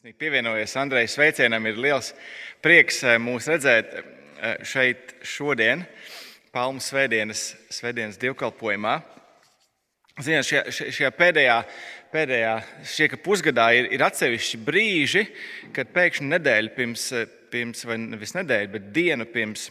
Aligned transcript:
Pievienojies 0.00 0.72
Andrei 0.80 1.04
sveicienam. 1.04 1.66
Ir 1.68 1.76
liels 1.76 2.14
prieks 2.64 3.02
eh, 3.04 3.18
mūs 3.20 3.50
redzēt 3.50 3.90
eh, 3.92 4.62
šeit 4.64 5.12
šodien, 5.20 5.82
Palmu 6.54 6.80
svētdienas, 6.80 7.42
svētdienas 7.68 8.16
dievkalpojumā. 8.22 8.94
Ziniet, 10.24 10.48
šajā, 10.48 10.62
šajā 10.72 11.10
pēdējā, 11.18 11.58
pēdējā 12.14 12.54
šie, 12.94 13.10
pusgadā 13.20 13.68
ir, 13.76 13.90
ir 13.92 14.06
atsevišķi 14.06 14.62
brīži, 14.64 15.26
kad 15.76 15.92
pēkšņi 15.92 16.30
nedēļa 16.32 16.72
pirms, 16.78 17.04
pirms, 17.52 17.84
vai 17.84 18.00
nevis 18.00 18.32
nedēļa, 18.38 18.72
bet 18.72 18.88
dienu 18.96 19.28
pirms 19.28 19.68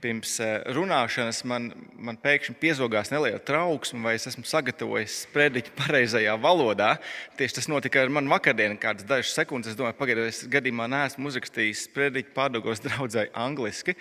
pirms 0.00 0.32
eh, 0.42 0.56
runāšanas 0.74 1.42
man, 1.48 1.70
man 2.00 2.18
pēkšņi 2.20 2.56
piezogās 2.60 3.12
neliela 3.12 3.40
trauksme, 3.44 4.00
vai 4.04 4.16
es 4.18 4.26
esmu 4.30 4.44
sagatavojis 4.48 5.20
sprediķi 5.26 5.74
pareizajā 5.78 6.34
valodā. 6.40 6.94
Tieši 7.38 7.60
tas 7.60 7.70
notika 7.70 8.02
ar 8.02 8.12
mani 8.12 8.32
vakardien, 8.32 8.78
kādas 8.80 9.06
dažas 9.08 9.34
sekundes. 9.36 9.72
Es 9.72 9.78
domāju, 9.78 9.98
pagaidiet, 10.00 10.32
es 10.32 10.42
gadījumā 10.50 10.88
neesmu 10.90 11.30
uzrakstījis 11.30 11.86
sprediķi 11.90 12.34
pārdagos 12.36 12.82
draudzē 12.86 13.28
angliski. 13.46 13.96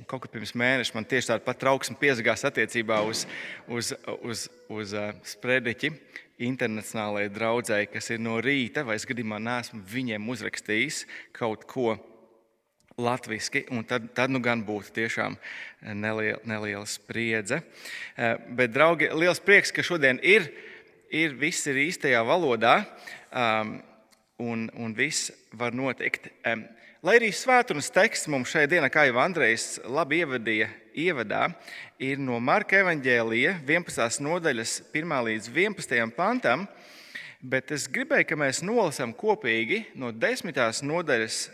Un 0.00 0.06
kaut 0.08 0.24
kā 0.24 0.32
pirms 0.32 0.54
mēneša 0.56 0.96
man 0.96 1.04
tieši 1.08 1.32
tāda 1.32 1.44
pati 1.44 1.60
trauksme 1.60 1.98
piezagās 2.00 2.46
attiecībā 2.48 3.02
uz, 3.04 3.26
uz, 3.68 3.92
uz, 4.24 4.46
uz 4.72 4.94
uh, 4.96 5.10
sprediķi 5.28 5.92
internacionālajai 6.40 7.32
draudzēji, 7.34 7.90
kas 7.92 8.08
ir 8.14 8.22
no 8.24 8.38
rīta, 8.40 8.84
vai 8.86 8.96
es 8.96 9.04
gadījumā 9.08 9.36
neesmu 9.44 9.82
viņiem 9.92 10.30
uzrakstījis 10.32 11.04
kaut 11.36 11.66
ko 11.68 11.98
latviešu, 13.00 13.64
un 13.74 13.84
tad, 13.88 14.10
tad 14.16 14.32
nu 14.32 14.40
gan 14.44 14.62
būtu 14.66 14.92
tiešām 14.96 15.36
neliela, 15.96 16.40
neliela 16.44 16.86
spriedze. 16.88 17.62
Eh, 18.16 18.36
bet, 18.48 18.74
draugi, 18.74 19.10
liels 19.16 19.40
prieks, 19.42 19.72
ka 19.72 19.84
šodien 19.86 20.20
ir, 20.22 20.50
ir 21.10 21.34
viss 21.38 21.66
ir 21.70 21.80
īstajā 21.80 22.20
valodā, 22.26 22.82
um, 23.32 23.78
un, 24.40 24.68
un 24.78 24.94
viss 24.96 25.32
var 25.52 25.74
notikt. 25.76 26.30
Um, 26.46 26.64
lai 27.02 27.16
arī 27.18 27.32
svētdienas 27.34 27.90
teksts 27.92 28.30
mums 28.30 28.52
šajā 28.52 28.70
dienā, 28.76 28.90
kā 28.92 29.06
jau 29.08 29.18
Andrejs 29.22 29.80
labi 29.88 30.22
ievadīja, 30.22 30.70
ievadā, 30.94 31.48
ir 32.02 32.20
no 32.20 32.38
Marka 32.42 32.80
evaņģēlija 32.80 33.60
11. 33.66 34.20
nodaļas 34.24 34.76
1 34.92 35.16
līdz 35.28 35.50
11. 35.54 36.14
pantam, 36.16 36.66
bet 37.40 37.70
es 37.74 37.86
gribēju, 37.90 38.28
ka 38.28 38.38
mēs 38.40 38.62
nolasām 38.66 39.14
kopīgi 39.16 39.84
no 39.98 40.10
10. 40.12 40.60
nodaļas 40.86 41.46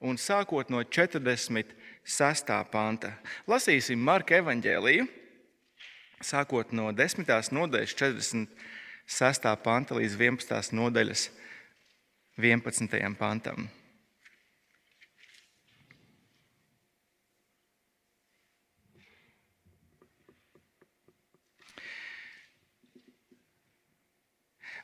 un 0.00 0.16
sākot 0.16 0.70
no 0.72 0.82
46. 0.82 2.52
panta. 2.72 3.12
Lasīsim 3.48 4.00
Marka 4.00 4.38
evaņģēliju, 4.40 5.06
sākot 6.24 6.72
no 6.72 6.90
10. 6.92 7.28
nodaļas 7.52 7.96
46. 7.96 9.52
panta 9.64 9.98
līdz 9.98 10.16
11. 10.16 10.72
nodaļas 10.76 11.28
11. 12.40 13.14
pantam. 13.20 13.68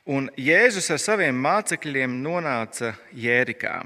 Un 0.07 0.29
Jēzus 0.39 0.85
ar 0.93 1.01
saviem 1.03 1.35
mācekļiem 1.43 2.13
nonāca 2.23 2.93
Jērikā. 3.11 3.81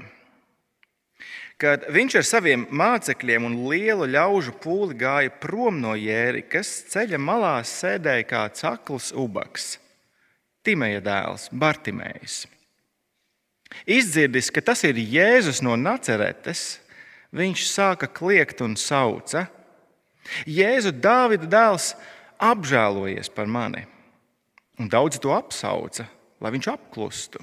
Kad 1.62 1.84
viņš 1.94 2.16
ar 2.18 2.26
saviem 2.26 2.62
mācekļiem 2.74 3.44
un 3.46 3.52
lielu 3.70 4.08
ļaužu 4.10 4.56
pūli 4.64 4.96
gāja 4.98 5.30
prom 5.30 5.76
no 5.78 5.92
Jērikas, 5.94 6.72
ceļa 6.90 7.20
malā 7.22 7.52
sēdēja 7.62 8.24
kāds 8.26 8.64
akls 8.66 9.12
ubaks, 9.14 9.76
Timeja 10.66 10.98
dēls, 11.02 11.48
Bartimējs. 11.54 12.40
Izdzirdis, 13.86 14.50
ka 14.50 14.62
tas 14.62 14.82
ir 14.86 14.98
Jēzus 14.98 15.62
no 15.62 15.76
Naceretes, 15.78 16.80
viņš 17.30 17.64
sāka 17.70 18.10
kliegt 18.10 18.60
un 18.66 18.74
sauca: 18.74 19.46
Jēzu, 20.46 20.90
Dāvida 20.98 21.46
dēls, 21.46 21.92
apžēlojies 22.42 23.30
par 23.30 23.46
mani! 23.46 23.86
Un 24.82 24.90
daudzi 24.90 25.22
to 25.22 25.30
apsauca, 25.34 26.08
lai 26.42 26.54
viņš 26.54 26.72
apklustu. 26.74 27.42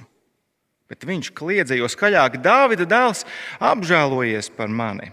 Bet 0.90 1.06
viņš 1.06 1.30
kliedza 1.38 1.78
jo 1.78 1.86
skaļāk: 1.90 2.40
Dāvida 2.42 2.86
dēls, 2.88 3.22
apžēlojies 3.62 4.50
par 4.56 4.68
mani! 4.68 5.12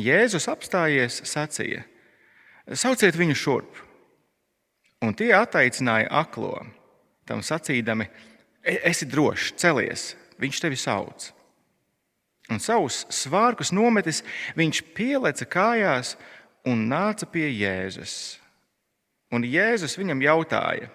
Jēzus 0.00 0.48
apstājies, 0.50 1.20
sacīja: 1.28 1.84
Sauciet 2.72 3.18
viņu 3.18 3.36
šurp! 3.38 3.84
Un 5.04 5.14
tie 5.16 5.30
attaicināja 5.36 6.10
aklo, 6.22 6.56
tam 7.28 7.44
sacīdami: 7.44 8.08
e, 8.64 8.80
Esi 8.90 9.06
drošs, 9.06 9.54
celies, 9.60 10.14
viņš 10.42 10.64
tevi 10.64 10.80
sauc! 10.80 11.30
Un 12.50 12.58
savus 12.58 13.04
svārkus 13.14 13.70
nometis, 13.70 14.24
viņš 14.58 14.82
pieleca 14.96 15.46
kājās 15.46 16.16
un 16.66 16.88
nāca 16.90 17.28
pie 17.30 17.46
Jēzus. 17.52 18.40
Un 19.30 19.46
Jēzus 19.46 19.94
viņam 20.00 20.24
jautāja: 20.26 20.90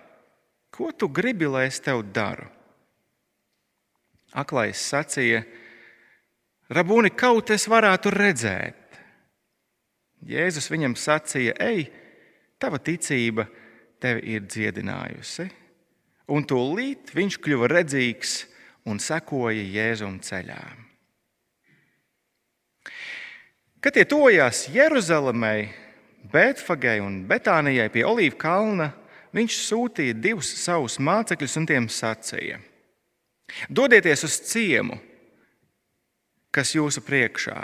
Ko 0.76 0.92
tu 0.92 1.08
gribi, 1.08 1.48
lai 1.48 1.70
es 1.70 1.80
tev 1.80 2.04
daru? 2.12 2.50
Aklais 4.36 4.82
sacīja, 4.92 5.44
Rabūni, 6.76 7.12
kaut 7.14 7.52
es 7.54 7.68
varētu 7.70 8.10
redzēt. 8.10 8.98
Jēzus 10.26 10.66
viņam 10.74 10.96
sacīja, 10.98 11.54
ej, 11.62 11.86
tava 12.58 12.80
ticība 12.82 13.46
tevi 14.02 14.34
ir 14.34 14.48
dziedinājusi. 14.50 15.46
Un 16.34 16.48
tūlīt 16.50 17.14
viņš 17.14 17.38
kļuva 17.46 17.70
redzīgs 17.70 18.40
un 18.90 18.98
sekoja 19.02 19.62
Jēzum 19.62 20.18
ceļā. 20.26 20.62
Kad 23.78 23.94
tie 23.94 24.06
tojās 24.10 24.66
Jeruzalemē, 24.74 25.56
Bētfagai 26.34 26.98
un 27.06 27.20
Betānijai 27.30 27.92
pie 27.94 28.02
Olīvu 28.10 28.40
kalna, 28.42 28.90
viņš 29.38 29.58
sūtīja 29.68 30.16
divus 30.18 30.50
savus 30.58 30.98
mācekļus 30.98 31.60
un 31.62 31.68
tiem 31.70 31.90
sacīja: 31.94 32.58
Dodieties 33.70 34.26
uz 34.28 34.38
ciemu, 34.50 34.98
kas 36.56 36.74
jūsu 36.76 37.04
priekšā. 37.06 37.60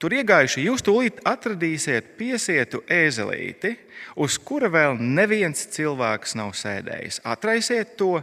Tur 0.00 0.14
iegājuši 0.16 0.64
jūs 0.64 0.80
tūlīt 0.84 1.18
atradīsiet 1.28 2.14
piesietu 2.16 2.80
ēzelīti, 2.88 3.74
uz 4.16 4.38
kura 4.40 4.70
vēl 4.72 4.96
neviens 4.96 5.66
cilvēks 5.74 6.38
nav 6.40 6.54
sēdējis. 6.56 7.20
Atraisiet 7.28 7.98
to 8.00 8.14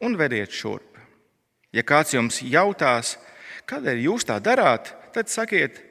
un 0.00 0.16
vediet 0.16 0.54
šurp. 0.54 0.96
Ja 1.76 1.84
kāds 1.84 2.14
jums 2.14 2.40
jautās, 2.40 3.18
kādēļ 3.68 4.00
jūs 4.06 4.24
tā 4.30 4.38
darāt, 4.40 4.94
tad 5.12 5.28
sakiet, 5.28 5.82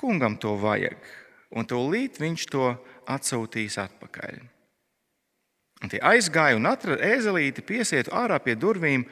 kungam 0.00 0.38
to 0.40 0.54
vajag, 0.60 0.96
un 1.52 1.68
tūlīt 1.68 2.20
viņš 2.22 2.48
to 2.52 2.72
atsūtīs 3.12 3.76
atpakaļ. 3.82 4.40
Un 5.84 5.92
tie 5.92 6.00
aizgāja 6.00 6.56
un 6.56 6.68
atrada 6.70 7.04
ēzelīti 7.04 7.64
piesietu 7.66 8.14
ārā 8.16 8.38
pie 8.40 8.56
durvīm 8.56 9.04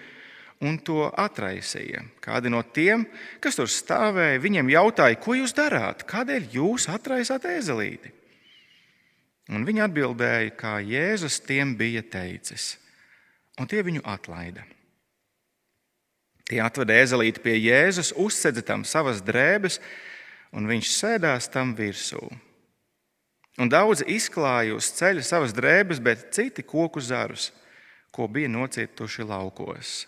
un 0.62 0.76
to 0.78 1.08
atraisīja. 1.10 2.04
Kādi 2.22 2.52
no 2.52 2.62
tiem, 2.62 3.06
kas 3.42 3.58
tur 3.58 3.70
stāvēja, 3.70 4.42
viņiem 4.42 4.70
jautāja, 4.74 5.18
ko 5.20 5.36
jūs 5.38 5.54
darāt, 5.56 6.04
kādēļ 6.08 6.50
jūs 6.54 6.88
atraisāt 6.92 7.48
ēzelīti? 7.48 8.12
Un 9.52 9.66
viņi 9.66 9.84
atbildēja, 9.84 10.54
kā 10.56 10.78
Jēzus 10.80 11.42
tiem 11.44 11.74
bija 11.76 12.00
teicis, 12.06 12.78
un 13.60 13.68
tie 13.68 13.82
viņu 13.84 14.00
atlaida. 14.08 14.64
Tie 16.48 16.60
atveda 16.60 16.96
ēzelīti 17.00 17.42
pie 17.44 17.56
Jēzus, 17.58 18.12
uzsedza 18.20 18.64
tam 18.64 18.84
savas 18.88 19.20
drēbes, 19.24 19.78
un 20.56 20.68
viņš 20.68 20.90
sēdās 20.92 21.48
tam 21.52 21.72
virsū. 21.76 22.22
Un 23.60 23.70
daudzi 23.70 24.06
izklāja 24.10 24.74
uz 24.74 24.88
ceļa 24.96 25.22
savas 25.24 25.54
drēbes, 25.54 26.00
bet 26.02 26.32
citi 26.34 26.64
koku 26.66 27.00
zarus, 27.04 27.52
ko 28.14 28.26
bija 28.28 28.50
nocietuši 28.50 29.28
laukos. 29.28 30.04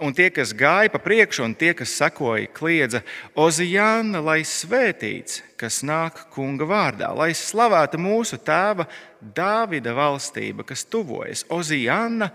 Un 0.00 0.14
tie, 0.16 0.30
kas 0.32 0.54
gāja 0.56 0.88
pa 0.92 1.00
priekšu, 1.02 1.44
un 1.44 1.54
tie, 1.54 1.74
kas 1.76 1.92
sekoja, 1.92 2.48
kliedza: 2.56 3.02
Ozijāna, 3.36 4.22
lai 4.24 4.40
svētīts, 4.48 5.42
kas 5.60 5.82
nāk 5.84 6.22
kunga 6.32 6.64
vārdā, 6.64 7.10
lai 7.16 7.34
slavēta 7.36 8.00
mūsu 8.00 8.40
tēva 8.40 8.88
Dāvida 9.20 9.92
valstība, 9.96 10.64
kas 10.64 10.86
tuvojas 10.88 11.44
Ozijāna 11.52 12.30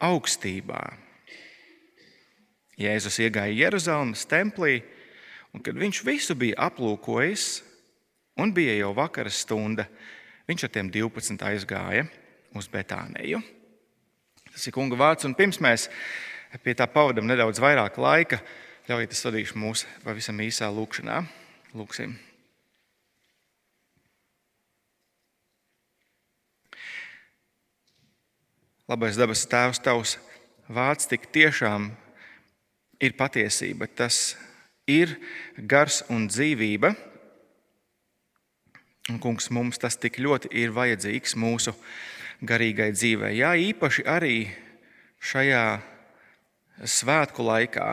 augstībā. 0.00 0.80
Jēzus 2.80 3.20
iegāja 3.20 3.52
Jeruzalemes 3.66 4.24
templī, 4.26 4.80
un 5.52 5.60
kad 5.60 5.76
viņš 5.76 6.00
visu 6.08 6.36
bija 6.38 6.64
aplūkojis, 6.70 7.60
un 8.40 8.56
bija 8.56 8.78
jau 8.80 8.94
vakara 8.96 9.30
stunda, 9.30 9.84
viņš 10.48 10.64
ar 10.64 10.72
tiem 10.72 10.88
12 10.92 11.44
aizgāja 11.52 12.08
uz 12.56 12.68
Betāniju. 12.72 13.42
Tas 14.52 14.66
ir 14.68 14.74
kunga 14.74 14.98
vārds, 15.00 15.28
un 15.28 15.36
pirms 15.36 15.60
mēs 15.64 15.86
pie 16.60 16.74
tā 16.76 16.84
pavadām 16.90 17.24
nedaudz 17.28 17.60
vairāk 17.62 17.96
laika, 17.96 18.42
ļaujiet, 18.90 19.14
es 19.14 19.24
vadīšu 19.24 19.56
mūsu 19.62 19.88
pavisam 20.04 20.40
īsā 20.44 20.68
lūkšanā. 20.68 21.22
Lūksim. 21.72 22.12
Labais 28.90 29.16
dabas 29.16 29.46
Tēvs, 29.48 29.80
Tavs 29.80 30.18
vārds 30.68 31.08
tik 31.08 31.24
tiešām 31.32 31.86
ir 33.00 33.14
patiesība. 33.16 33.88
Tas 33.88 34.34
ir 34.90 35.14
gars 35.56 36.02
un 36.12 36.26
dzīvība. 36.28 36.92
Un, 39.10 39.18
kungs, 39.22 39.48
mums 39.50 39.80
tas 39.80 39.96
tik 39.96 40.20
ļoti 40.22 40.52
ir 40.60 40.74
vajadzīgs 40.76 41.38
mūsu 41.40 41.72
garīgai 42.44 42.90
dzīvei. 42.92 43.32
Jā, 43.40 43.54
īpaši 43.70 44.04
arī 44.06 44.36
šajā 45.22 45.64
svētku 46.80 47.44
laikā, 47.44 47.88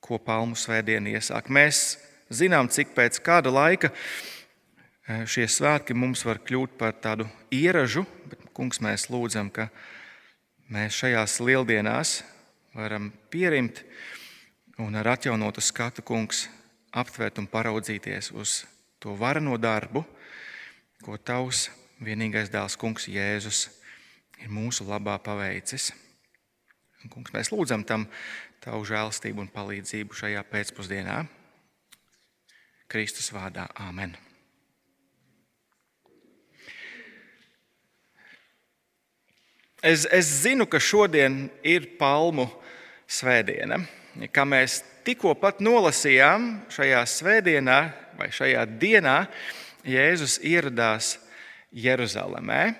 ko 0.00 0.18
Palmu 0.18 0.58
svētdiena 0.58 1.14
iesāk. 1.16 1.48
Mēs 1.52 1.98
zinām, 2.30 2.68
cik 2.70 2.94
pēc 2.96 3.20
kāda 3.24 3.52
laika 3.52 3.90
eh, 3.90 5.24
šie 5.26 5.46
svētki 5.48 5.94
mums 5.94 6.24
var 6.26 6.42
kļūt 6.44 6.76
par 6.80 6.96
tādu 7.02 7.28
ieražu, 7.54 8.04
bet, 8.30 8.42
kungs, 8.56 8.80
mēs 8.82 9.08
lūdzam, 9.12 9.50
ka 9.54 9.68
mēs 10.70 10.98
šajās 11.02 11.40
lieldienās 11.44 12.20
varam 12.74 13.10
pierimt 13.30 13.82
un 14.78 14.94
ar 14.96 15.14
atjaunotu 15.16 15.62
skatu, 15.62 16.02
kungs, 16.06 16.46
aptvērt 16.94 17.38
un 17.42 17.48
paraudzīties 17.50 18.30
uz 18.34 18.62
to 19.02 19.14
varano 19.18 19.56
darbu, 19.60 20.04
ko 21.04 21.16
tavs 21.16 21.68
vienīgais 22.00 22.50
dēls, 22.52 22.76
kungs, 22.80 23.08
Jēzus, 23.08 23.68
ir 24.40 24.52
mūsu 24.52 24.86
labā 24.88 25.18
paveicis. 25.22 25.90
Un, 27.00 27.08
kungs, 27.08 27.32
mēs 27.32 27.48
lūdzam 27.48 27.84
tam 27.88 28.04
tavu 28.60 28.84
žēlstību 28.88 29.46
un 29.46 29.52
palīdzību 29.52 30.16
šajā 30.16 30.42
pēcpusdienā. 30.50 31.22
Kristus 32.90 33.30
vārdā 33.32 33.68
Āmen. 33.80 34.16
Es, 39.80 40.04
es 40.12 40.28
zinu, 40.42 40.66
ka 40.68 40.76
šodien 40.82 41.46
ir 41.64 41.86
palmu 41.96 42.44
svētdiena. 43.08 43.78
Kā 44.28 44.44
mēs 44.44 44.82
tikko 45.06 45.32
nolasījām, 45.64 46.50
šajā 46.68 47.00
svētdienā 47.08 47.78
vai 48.18 48.28
šajā 48.28 48.66
dienā 48.76 49.16
Jēzus 49.88 50.36
ieradās 50.44 51.14
Jeruzalemē. 51.72 52.74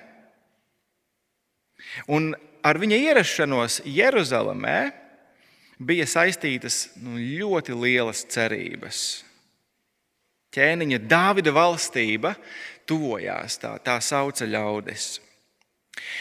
Un 2.12 2.34
ar 2.62 2.79
viņa 2.81 2.99
ierašanos 3.09 3.81
Jeruzalemē 3.89 4.79
bija 5.81 6.07
saistītas 6.09 6.91
nu, 7.01 7.17
ļoti 7.19 7.77
lielas 7.77 8.25
cerības. 8.29 9.01
Ķēniņa 10.51 10.99
Dāvida 11.07 11.53
valstība 11.55 12.35
tuvojās, 12.89 13.61
tā, 13.62 13.77
tā 13.85 14.01
sauca 14.03 14.49
ļaudis. 14.49 15.21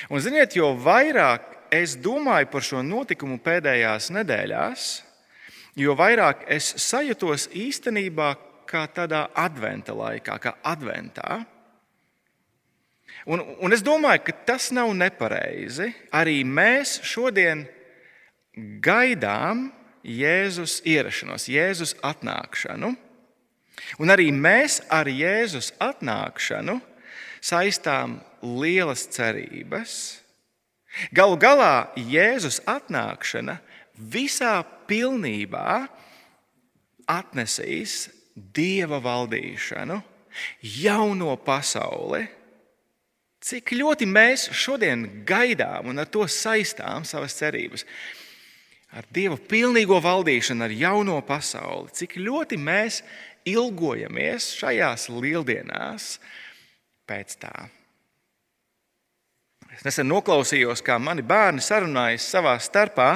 Un, 0.09 0.21
ziniet, 0.21 0.55
jo 0.57 0.71
vairāk 0.77 1.71
es 1.73 1.95
domāju 1.97 2.49
par 2.51 2.65
šo 2.65 2.83
notikumu 2.85 3.39
pēdējās 3.41 4.09
nedēļās, 4.13 4.89
jo 5.79 5.95
vairāk 5.97 6.45
es 6.51 6.71
sajūtos 6.83 7.49
īstenībā 7.57 8.33
kā 8.69 8.85
tādā 8.93 9.27
adventa 9.37 9.95
laikā, 9.97 10.37
kā 10.41 10.55
adventā. 10.67 11.41
Un, 13.29 13.43
un 13.61 13.75
es 13.75 13.83
domāju, 13.85 14.23
ka 14.25 14.33
tas 14.53 14.71
nav 14.73 14.89
nepareizi. 14.97 15.91
Arī 16.15 16.41
mēs 16.47 16.97
šodien 17.05 17.67
gaidām 18.81 19.69
Jēzus 20.01 20.79
ierašanos, 20.87 21.45
Jēzus 21.51 21.93
atnākšanu. 22.05 22.95
Un 24.01 24.11
arī 24.11 24.29
mēs 24.33 24.79
ar 24.91 25.07
Jēzus 25.11 25.71
atnākšanu 25.77 26.79
saistām 27.39 28.17
lielas 28.41 29.05
cerības. 29.13 29.93
Galu 31.13 31.37
galā 31.39 31.91
Jēzus 31.99 32.63
atnākšana 32.67 33.59
visā 33.99 34.55
pilnībā 34.89 35.85
atnesīs 37.09 38.07
dieva 38.33 38.99
valdīšanu, 39.03 40.01
jauno 40.81 41.35
pasauli. 41.45 42.25
Cik 43.39 43.71
ļoti 43.79 44.03
mēs 44.09 44.49
šodien 44.51 45.05
gaidām 45.27 45.93
un 45.93 46.01
ar 46.01 46.09
to 46.11 46.25
saistām 46.27 47.05
savas 47.07 47.37
cerības. 47.39 47.85
Ar 48.89 49.05
Dieva 49.13 49.37
pilnīgo 49.37 49.99
valdīšanu, 50.01 50.65
ar 50.65 50.73
jauno 50.73 51.19
pasauli. 51.23 51.93
Cik 51.95 52.17
ļoti 52.19 52.57
mēs 52.59 53.03
ilgojamies 53.47 54.49
šajās 54.59 55.07
lieldienās 55.13 56.15
pēc 57.07 57.37
tā. 57.39 57.53
Es 59.69 59.85
nesen 59.85 60.09
noklausījos, 60.09 60.81
kā 60.83 60.97
mani 60.99 61.23
bērni 61.23 61.63
sarunājas 61.63 62.25
savā 62.33 62.57
starpā. 62.59 63.11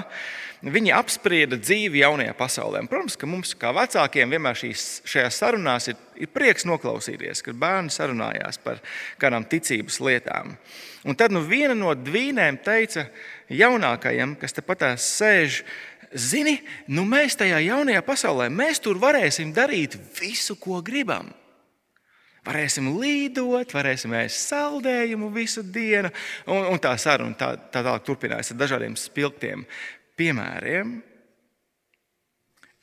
Viņi 0.64 0.94
apsprieda 0.96 1.58
dzīvi 1.60 2.00
jaunajā 2.00 2.32
pasaulē. 2.40 2.86
Protams, 2.88 3.18
ka 3.20 3.28
mums, 3.28 3.50
kā 3.60 3.74
vecākiem, 3.76 4.32
vienmēr 4.32 4.56
šīs, 4.56 5.02
šajās 5.12 5.40
sarunās 5.42 5.90
ir, 5.92 5.98
ir 6.16 6.30
prieks 6.32 6.64
noklausīties, 6.70 7.42
kad 7.44 7.58
bērni 7.60 7.92
sarunājās 7.92 8.62
par 8.64 8.80
kādām 9.20 9.44
ticības 9.52 10.00
lietām. 10.00 10.54
Un 11.04 11.18
tad 11.20 11.36
nu, 11.36 11.42
viena 11.44 11.76
no 11.76 11.92
dvīnēm 11.92 12.62
teica 12.64 13.10
jaunākajam, 13.52 14.38
kas 14.40 14.56
tepat 14.56 14.86
sēž, 15.04 15.66
zini, 16.16 16.62
nu 16.88 17.04
mēs 17.12 17.36
tajā 17.42 17.60
jaunajā 17.66 18.04
pasaulē, 18.08 18.48
mēs 18.48 18.80
tur 18.86 19.02
varēsim 19.02 19.52
darīt 19.52 19.98
visu, 20.22 20.56
ko 20.56 20.80
gribam. 20.80 21.28
Varēsim 22.48 22.88
līdot, 23.00 23.76
varēsim 23.76 24.16
ēst 24.20 24.48
saldējumu 24.48 25.28
visu 25.36 25.64
dienu. 25.64 26.12
Un, 26.48 26.72
un 26.72 26.80
tā 26.84 26.96
saruna 27.00 27.36
tā, 27.40 27.52
tā 27.72 27.84
tālāk 27.84 28.08
turpinājās 28.08 28.52
ar 28.52 28.60
dažādiem 28.64 28.98
spilgtiem 29.00 29.68
piemēriem. 30.20 30.94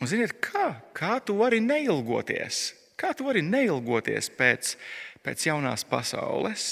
Un, 0.01 0.09
ziniet, 0.09 0.37
kā, 0.43 0.73
kā 0.97 1.19
tu 1.25 1.37
vari 1.41 1.61
neilgoties? 1.61 2.71
Kā 3.01 3.13
tu 3.17 3.27
vari 3.27 3.43
neilgoties 3.45 4.31
pēc, 4.37 4.75
pēc 5.25 5.47
jaunās 5.49 5.85
pasaules? 5.89 6.65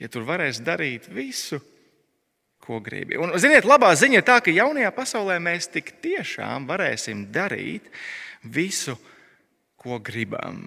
Ja 0.00 0.08
tur 0.12 0.26
varēs 0.28 0.60
darīt 0.64 1.08
visu, 1.08 1.60
ko 2.60 2.80
gribi. 2.84 3.16
Un, 3.20 3.32
ziniet, 3.40 3.68
labā 3.68 3.92
ziņa 3.96 4.20
ir 4.20 4.26
tā, 4.26 4.40
ka 4.44 4.52
jaunajā 4.52 4.90
pasaulē 4.96 5.38
mēs 5.40 5.70
tik 5.72 5.94
tiešām 6.04 6.66
varēsim 6.68 7.28
darīt 7.32 7.88
visu, 8.42 8.96
ko 9.80 10.00
gribam. 10.02 10.64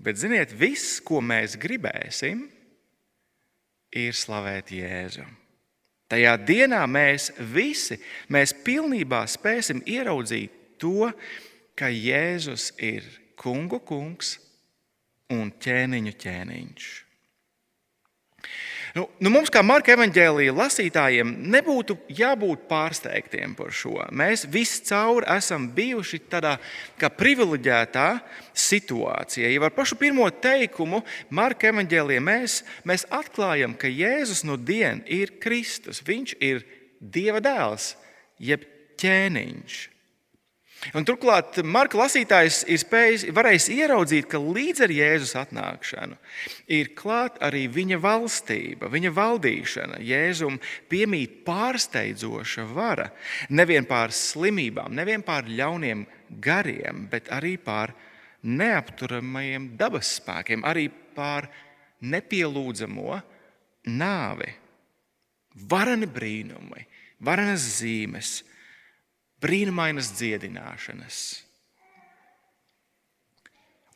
Bet, 0.00 0.18
ziniet, 0.20 0.52
viss, 0.56 0.98
ko 1.04 1.20
mēs 1.24 1.58
gribēsim, 1.60 2.46
ir 4.00 4.16
slavēt 4.16 4.72
Jēzu. 4.72 5.26
Tajā 6.10 6.32
dienā 6.42 6.82
mēs 6.90 7.30
visi, 7.54 8.00
mēs 8.34 8.54
pilnībā 8.66 9.22
spēsim 9.30 9.82
ieraudzīt 9.86 10.56
to, 10.82 11.12
ka 11.78 11.86
Jēzus 11.86 12.72
ir 12.82 13.06
kungu 13.38 13.78
kungs 13.86 14.34
un 15.30 15.52
ķēniņu 15.62 16.16
ķēniņš. 16.24 16.88
Nu, 18.94 19.04
nu 19.22 19.30
mums, 19.30 19.50
kā 19.52 19.62
Marka 19.62 19.92
evanģēlīja 19.94 20.54
lasītājiem, 20.56 21.30
nebūtu 21.52 21.94
jābūt 22.16 22.64
pārsteigtiem 22.70 23.52
par 23.58 23.70
šo. 23.74 24.00
Mēs 24.10 24.46
viscaur 24.50 25.26
esam 25.30 25.68
bijuši 25.76 26.18
tādā 26.32 26.56
kā 26.98 27.10
privileģētā 27.14 28.08
situācijā. 28.50 29.52
Jau 29.54 29.62
ar 29.68 29.76
pašu 29.76 29.98
pirmo 30.00 30.26
teikumu 30.30 31.04
Marka 31.30 31.70
evanģēlijā 31.70 32.24
mēs, 32.24 32.60
mēs 32.88 33.06
atklājam, 33.14 33.78
ka 33.78 33.90
Jēzus 33.90 34.42
no 34.48 34.58
dienas 34.58 35.06
ir 35.06 35.36
Kristus. 35.42 36.02
Viņš 36.06 36.34
ir 36.42 36.66
Dieva 37.00 37.40
dēls, 37.40 37.94
jeb 38.42 38.66
ķēniņš. 39.00 39.89
Un 40.96 41.04
turklāt 41.04 41.58
Marka 41.60 41.98
lasītājs 42.00 42.62
ir 42.72 42.80
spējis, 42.80 43.26
varējis 43.36 43.66
ieraudzīt, 43.74 44.26
ka 44.32 44.38
līdz 44.40 44.86
ar 44.86 44.94
Jēzus 44.96 45.34
atnākšanu 45.36 46.16
ir 46.72 46.92
klāta 46.96 47.42
arī 47.50 47.66
viņa 47.68 47.98
valstība, 48.00 48.88
viņa 48.88 49.12
valdīšana. 49.12 50.00
Jēzum 50.00 50.56
piemīt 50.88 51.42
pārsteidzoša 51.44 52.64
vara 52.72 53.10
nevien 53.52 53.84
pār 53.88 54.14
slimībām, 54.16 54.96
nevien 54.96 55.24
pār 55.26 55.52
ļauniem 55.52 56.06
gariem, 56.40 57.04
bet 57.12 57.28
arī 57.28 57.58
pār 57.60 57.92
neapturamajiem 58.48 59.74
dabas 59.76 60.16
spēkiem, 60.16 60.64
arī 60.64 60.88
pār 60.88 61.50
nepielūdzamo 62.00 63.20
nāvi. 64.00 64.54
Varani 65.68 66.08
brīnumi, 66.08 66.86
varenas 67.20 67.66
zīmes 67.82 68.38
brīnumainas 69.40 70.12
dziedināšanas. 70.18 71.20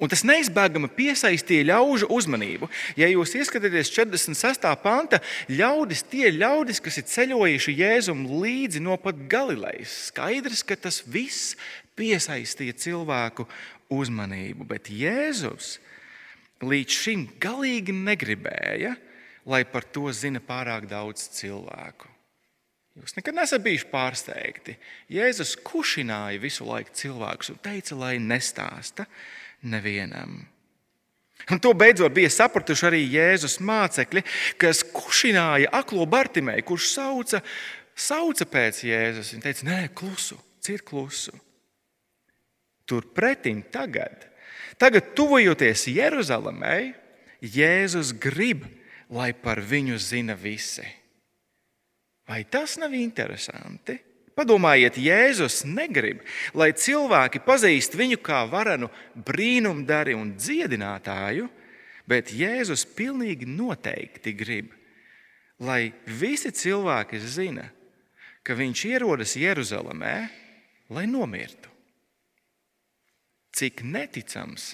Un 0.03 0.11
tas 0.11 0.25
neizbēgami 0.27 0.89
piesaistīja 0.97 1.69
ļaužu 1.69 2.09
uzmanību. 2.13 2.67
Ja 2.99 3.07
jūs 3.07 3.37
ieskatāties 3.39 3.93
46. 3.95 4.67
panta, 4.83 5.21
ļaudis, 5.47 6.03
tie 6.11 6.33
ļaudis, 6.35 6.83
kas 6.83 6.99
ir 6.99 7.07
ceļojuši 7.13 7.77
Jēzum 7.79 8.25
līdzi 8.43 8.83
no 8.83 8.99
pat 9.01 9.23
Galilejas, 9.31 9.95
skaidrs, 10.11 10.65
ka 10.67 10.77
tas 10.77 10.99
viss 11.07 11.55
piesaistīja 11.95 12.75
cilvēku 12.85 13.47
uzmanību. 13.95 14.67
Bet 14.75 14.91
Jēzus 14.91 15.77
līdz 16.65 16.99
šim 17.05 17.29
galīgi 17.39 17.95
negribēja, 17.95 18.97
lai 19.47 19.63
par 19.69 19.87
to 19.87 20.11
zina 20.11 20.43
pārāk 20.43 20.89
daudz 20.91 21.29
cilvēku. 21.39 22.14
Jūs 22.95 23.17
nekad 23.17 23.35
nesat 23.35 23.63
bijuši 23.65 23.89
pārsteigti. 23.91 24.77
Jēzus 25.11 25.57
kušināja 25.67 26.39
visu 26.43 26.67
laiku 26.69 26.95
cilvēkus 26.95 27.51
un 27.51 27.63
teica, 27.65 27.97
lai 27.99 28.17
nestāsta 28.23 29.09
nevienam. 29.67 30.45
Un 31.51 31.61
to 31.61 31.75
beidzot 31.77 32.15
bija 32.15 32.31
sapratuši 32.31 32.87
arī 32.89 33.03
Jēzus 33.11 33.59
mācekļi, 33.61 34.23
kas 34.63 34.85
kušināja 34.95 35.73
aklo 35.75 36.07
Bartimēju, 36.09 36.65
kurš 36.71 36.93
sauca, 36.95 37.43
sauca 37.99 38.47
pēc 38.49 38.85
Jēzus. 38.87 39.35
Viņš 39.35 39.45
teica, 39.45 39.67
nē, 39.69 39.81
klusu, 39.99 40.39
ciet 40.65 40.87
klusu. 40.87 41.35
Turpretim 42.87 43.65
tagad, 43.75 44.29
tagad 44.79 45.13
tuvojoties 45.19 45.89
Jeruzalemē, 45.91 46.79
Jēzus 47.43 48.15
grib, 48.17 48.69
lai 49.11 49.33
par 49.35 49.59
viņu 49.61 49.99
zina 50.01 50.39
visi. 50.39 50.87
Vai 52.29 52.45
tas 52.49 52.79
nav 52.81 52.95
interesanti? 52.97 53.99
Padomājiet, 54.35 54.97
Jēzus 54.99 55.61
negrib, 55.69 56.25
lai 56.59 56.73
cilvēki 56.75 57.43
pazīst 57.47 57.95
viņu 57.95 58.19
kā 58.25 58.41
varenu 58.51 58.89
brīnumdari 59.15 60.17
un 60.19 60.33
dziedinātāju, 60.35 61.47
bet 62.11 62.33
Jēzus 62.35 62.83
pilnīgi 62.97 63.47
noteikti 63.47 64.35
grib, 64.35 64.73
lai 65.63 65.93
visi 66.07 66.51
cilvēki 66.51 67.21
zina, 67.23 67.69
ka 68.43 68.57
viņš 68.59 68.83
ierodas 68.91 69.37
Jeruzalemē, 69.39 70.17
lai 70.91 71.07
nomirtu. 71.07 71.71
Cik 73.55 73.85
neticams 73.87 74.73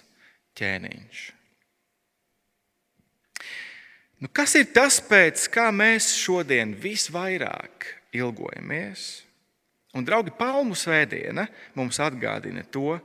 ķēniņš! 0.57 1.40
Nu, 4.21 4.29
kas 4.29 4.53
ir 4.59 4.69
tas, 4.77 4.99
pēc 5.01 5.47
kā 5.53 5.71
mēs 5.73 6.13
šodien 6.21 6.75
visvairāk 6.77 7.87
ilgojamies? 8.13 9.25
Un, 9.97 10.05
draugi, 10.07 10.35
palmu 10.37 10.77
svētdiena 10.77 11.47
mums 11.75 11.99
atgādina 12.05 12.63
to, 12.69 12.99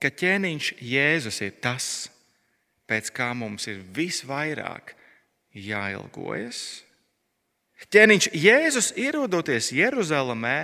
ka 0.00 0.08
ķēniņš 0.08 0.70
Jēzus 0.80 1.42
ir 1.44 1.58
tas, 1.62 2.08
pēc 2.88 3.12
kā 3.14 3.30
mums 3.36 3.68
ir 3.68 3.82
visvairāk 3.94 4.94
jāilgojas. 5.52 6.62
Ķēniņš 7.92 8.30
Jēzus 8.34 8.90
ierodoties 8.98 9.70
Jeruzalemē, 9.76 10.56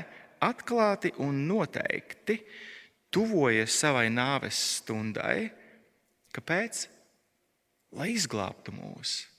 atklāti 0.43 1.13
un 1.23 1.45
noteikti 1.49 2.41
tuvojas 3.15 3.77
savai 3.77 4.09
nāves 4.13 4.57
stundai. 4.81 5.53
Kāpēc? 6.35 6.89
Lai 7.95 8.11
izglābtu 8.17 8.75
mūs. 8.75 9.34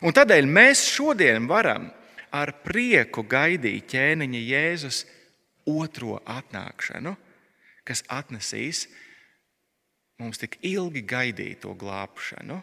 Un 0.00 0.14
tādēļ 0.16 0.46
mēs 0.48 0.84
šodien 0.94 1.48
varam 1.50 1.90
ar 2.30 2.52
prieku 2.64 3.24
gaidīja 3.26 3.86
ķēniņa 3.90 4.42
Jēzus 4.46 5.02
otro 5.68 6.20
atnākšanu, 6.24 7.16
kas 7.84 8.04
atnesīs 8.08 8.86
mums 10.20 10.38
tik 10.40 10.58
ilgi 10.66 11.02
gaidīto 11.02 11.74
glābšanu. 11.78 12.60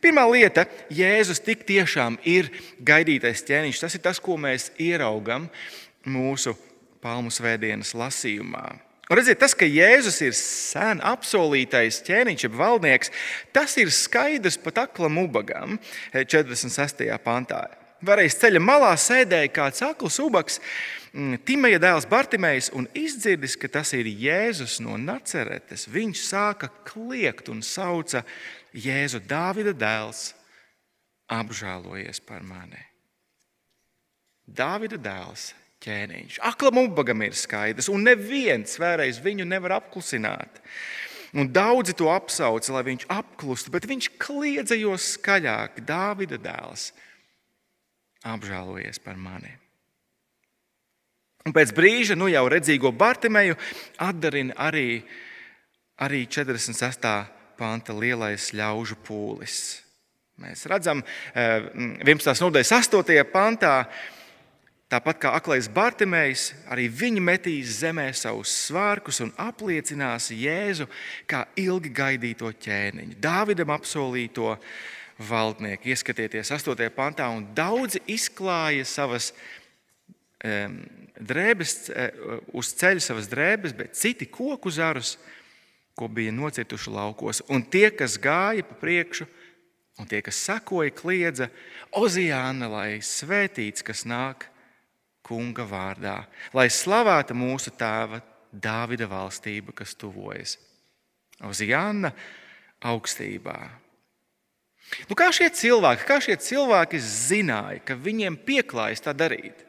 Pirmā 0.00 0.24
lieta, 0.30 0.64
Jēzus 0.94 1.42
tik 1.44 1.66
tiešām 1.68 2.16
ir 2.24 2.48
gaidītais 2.80 3.44
ķēniņš. 3.44 3.82
Tas 3.82 3.96
ir 3.98 4.02
tas, 4.06 4.20
ko 4.22 4.38
mēs 4.40 4.70
ieraugam 4.80 5.50
mūsu 6.08 6.54
palmu 7.02 7.32
svētdienas 7.34 7.92
lasījumā. 7.98 8.85
Un 9.06 9.20
redziet, 9.20 9.38
tas, 9.38 9.54
ka 9.54 9.66
Jēzus 9.70 10.18
ir 10.26 10.34
sen 10.34 10.98
apsolītais 11.06 12.00
ķēniņš, 12.08 12.44
jeb 12.48 12.54
valdnieks, 12.58 13.12
tas 13.54 13.76
ir 13.78 13.92
skaidrs 13.94 14.58
pat 14.58 14.80
aklam 14.88 15.20
ubagam 15.22 15.76
46. 16.10 17.04
pantā. 17.22 17.68
Varēs 18.06 18.34
ceļa 18.42 18.60
malā 18.60 18.90
sēdēja 18.98 19.52
kāds 19.54 19.84
akls 19.86 20.18
ubaks, 20.20 20.58
mm, 21.14 21.38
Timeja 21.46 21.78
dēls 21.80 22.08
Bartimējs, 22.10 22.72
un 22.74 22.88
izdzirdis, 22.98 23.54
ka 23.56 23.70
tas 23.78 23.94
ir 23.96 24.10
Jēzus 24.10 24.80
no 24.84 24.98
Naceretes. 24.98 25.86
Viņš 25.86 26.24
sāka 26.26 26.68
kliegt 26.90 27.48
un 27.48 27.62
sauca 27.62 28.24
Jēzu 28.74 29.22
Dāvida 29.22 29.72
dēls, 29.72 30.32
apžēlojies 31.30 32.20
par 32.26 32.42
mani. 32.42 32.82
Dāvida 34.46 34.98
dēls, 34.98 35.52
ķēniņš. 35.84 36.38
Aklam 36.48 36.80
ubagam 36.86 37.24
ir 37.26 37.36
skaidrs, 37.36 37.90
un 37.92 38.06
neviens 38.06 38.78
vēlreiz 38.80 39.20
viņu 39.24 39.46
nevar 39.48 39.78
apklusināt. 39.80 40.62
Un 41.36 41.50
daudzi 41.52 41.92
to 41.98 42.08
apsauca, 42.12 42.72
lai 42.72 42.84
viņš 42.86 43.06
apklustu, 43.12 43.72
bet 43.74 43.88
viņš 43.88 44.12
kliedzējos 44.22 45.12
skaļāk, 45.18 45.82
Dāvida 45.84 46.38
dēls, 46.40 46.90
apžēlojies 48.24 49.02
par 49.04 49.18
mani. 49.20 49.52
Un 51.46 51.54
pēc 51.54 51.70
brīža, 51.76 52.16
nu 52.18 52.26
jau 52.30 52.46
redzīgo 52.50 52.90
Bartimeju, 52.90 53.54
atdarina 54.02 54.56
arī, 54.66 55.02
arī 56.02 56.24
46. 56.26 57.06
panta 57.58 57.94
lielais 57.94 58.48
ļaužu 58.56 58.96
pūlis. 59.06 59.60
Mēs 60.42 60.66
redzam, 60.68 61.04
11. 61.36 62.32
nodaļas 62.42 62.72
8. 62.76 63.22
pantā, 63.30 63.76
Tāpat 64.86 65.18
kā 65.18 65.32
aklais 65.34 65.66
Bartimējs, 65.66 66.52
arī 66.70 66.84
viņi 66.86 67.22
metīs 67.26 67.80
zemē 67.80 68.04
savus 68.14 68.52
svārkus 68.68 69.18
un 69.24 69.32
apliecinās 69.42 70.28
Jēzu 70.30 70.86
kā 71.26 71.40
ilgi 71.58 71.90
gaidīto 71.90 72.52
ķēniņu, 72.54 73.16
Dāvidam 73.18 73.74
apsolīto 73.74 74.54
valdnieku. 75.18 75.90
Ieskatieties 75.90 76.54
8. 76.54 76.86
pantā, 76.94 77.26
un 77.34 77.48
daudzi 77.56 78.04
izklāja 78.14 78.86
savas 78.86 79.32
um, 80.46 80.78
drēbes, 81.18 81.76
uz 82.54 82.72
ceļa 82.78 83.02
savas 83.02 83.26
drēbes, 83.34 83.74
bet 83.74 83.98
citi 83.98 84.30
koku 84.30 84.70
zarus, 84.70 85.16
ko 85.98 86.06
bija 86.06 86.30
nocirtuši 86.30 86.94
laukos. 86.94 87.42
Un 87.50 87.66
tie, 87.66 87.88
kas 87.90 88.20
gāja 88.22 88.62
pa 88.62 88.78
priekšu, 88.78 89.26
un 89.98 90.06
tie, 90.06 90.22
kas 90.22 90.46
sekoja, 90.46 90.94
kliedza: 90.94 91.50
Ozijāna, 91.90 92.70
lai 92.70 92.90
svētīts, 93.02 93.82
kas 93.82 94.06
nāk! 94.06 94.52
Kunga 95.26 95.66
vārdā, 95.66 96.20
lai 96.54 96.68
slavēta 96.70 97.34
mūsu 97.36 97.74
tēva 97.78 98.22
Dāvida 98.56 99.08
valstība, 99.10 99.74
kas 99.76 99.92
tuvojas 99.98 100.54
uz 101.44 101.60
Jāna 101.60 102.12
augstībā. 102.86 103.58
Nu, 105.10 105.16
kā 105.18 105.28
šie 105.34 105.48
cilvēki, 105.50 106.06
kā 106.06 106.20
šie 106.22 106.36
cilvēki 106.40 107.00
zināja, 107.02 107.82
ka 107.84 107.98
viņiem 107.98 108.38
pieklājas 108.46 109.02
tā 109.04 109.12
darīt? 109.16 109.64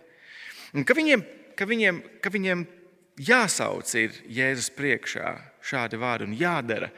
Un 0.77 0.85
ka 0.87 0.95
viņiem, 0.95 1.23
ka 1.57 1.65
viņiem, 1.67 2.01
ka 2.21 2.31
viņiem 2.31 2.63
jāsauc 3.27 3.91
ir 3.97 4.17
Jēzus 4.29 4.69
priekšā 4.77 5.33
šādi 5.65 5.99
vārdi 5.99 6.29
un 6.29 6.37
jādara 6.37 6.91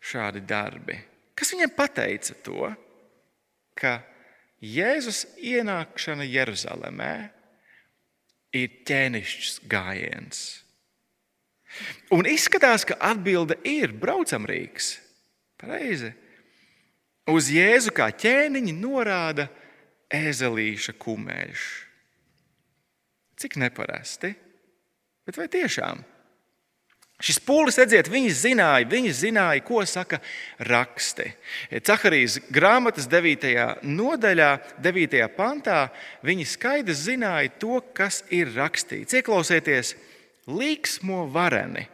šādi 0.00 0.42
darbi. 0.48 0.96
Kas 1.38 1.52
viņiem 1.52 1.74
pateica 1.76 2.34
to, 2.42 2.72
ka 3.78 4.00
Jēzus 4.64 5.26
ienākšana 5.38 6.24
Jeruzalemē 6.26 7.12
ir 8.56 8.80
ķēnišķs 8.88 9.60
gājiens. 9.68 10.46
Un 12.14 12.26
izskatās, 12.28 12.86
ka 12.88 12.96
atbilde 13.10 13.58
ir 13.68 13.92
braucam 13.92 14.46
rīks. 14.48 14.96
Pareizi. 15.60 16.14
Uz 17.28 17.50
Jēzu 17.52 17.92
kā 17.92 18.08
ķēniņu 18.14 18.74
norāda 18.78 19.48
ezelīša 20.08 20.94
kumeļš. 20.96 21.64
Cik 23.38 23.58
neparasti, 23.60 24.32
bet 25.28 25.36
vai 25.38 25.46
tiešām? 25.52 26.00
Šis 27.18 27.40
pūlis, 27.42 27.74
redziet, 27.80 28.06
viņi 28.06 28.30
zināja, 28.30 28.86
viņi 28.86 29.10
zināja, 29.16 29.62
ko 29.66 29.80
saka 29.82 30.20
raksti. 30.62 31.26
Cakarijas 31.82 32.36
grāmatas 32.54 33.08
9. 33.10 33.48
nodaļā, 33.82 34.50
9. 34.84 35.16
pantā, 35.34 35.80
viņi 36.22 36.46
skaidri 36.46 36.94
zināja 36.94 37.50
to, 37.58 37.80
kas 37.94 38.20
ir 38.30 38.52
rakstīts. 38.54 39.16
Ieklausieties, 39.18 39.96
līksmo 40.46 41.24
vareni, 41.34 41.88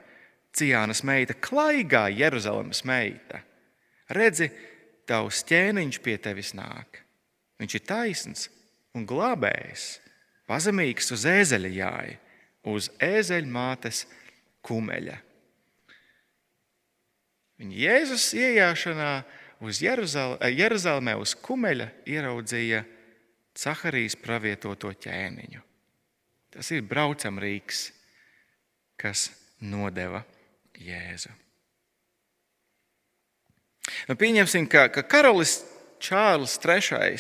Cijānas 0.54 1.00
meita, 1.02 1.35
klaigā 1.35 2.04
Jeruzalemes 2.12 2.85
meita. 2.87 3.40
Redzi, 4.14 4.50
tavs 5.09 5.40
ķēniņš 5.49 6.00
pie 6.04 6.19
tevis 6.23 6.52
nāk. 6.54 7.00
Viņš 7.59 7.78
ir 7.78 7.85
taisns 7.88 8.45
un 8.95 9.09
glābējs, 9.09 9.87
pazemīgs 10.47 11.11
uz 11.16 11.25
ēzeļa 11.33 11.73
jāja, 11.75 12.21
uz 12.71 12.90
ēzeļa 13.02 13.50
mātes 13.50 14.04
kumeļa. 14.64 15.16
Viņa 17.61 17.78
Jēzus 17.78 18.33
ienākšanā 18.38 19.11
uz 19.64 19.80
Jeruzalemē 19.85 21.14
uz 21.21 21.37
kumeļa 21.38 21.88
ieraudzīja 22.11 22.83
Caharijas 23.54 24.16
pravietoto 24.18 24.90
ķēniņu. 25.04 25.62
Tas 26.54 26.71
ir 26.75 26.83
braucam 26.87 27.38
rīks, 27.42 27.87
kas 28.99 29.28
nodeva 29.62 30.25
Jēzu. 30.78 31.30
Nu, 34.09 34.16
pieņemsim, 34.18 34.66
ka, 34.71 34.88
ka 34.92 35.04
karalis 35.06 35.61
Čārlis 36.04 36.59
III 36.61 37.16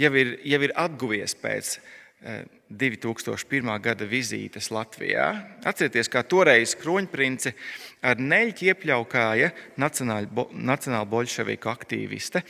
jau 0.00 0.10
ir, 0.18 0.34
jau 0.44 0.60
ir 0.66 0.74
atguvies 0.78 1.34
pēc 1.38 1.76
2001. 2.20 3.74
Eh, 3.74 3.80
gada 3.80 4.04
vizītes 4.04 4.70
Latvijā. 4.70 5.26
Atcerieties, 5.64 6.10
kā 6.12 6.22
toreiz 6.28 6.74
kroņprinci 6.76 7.54
ar 8.02 8.20
neļķi 8.20 8.72
iepļaukāja 8.72 9.50
nacionāla 9.80 11.04
bolševiku 11.08 11.72
aktīviste 11.72 12.44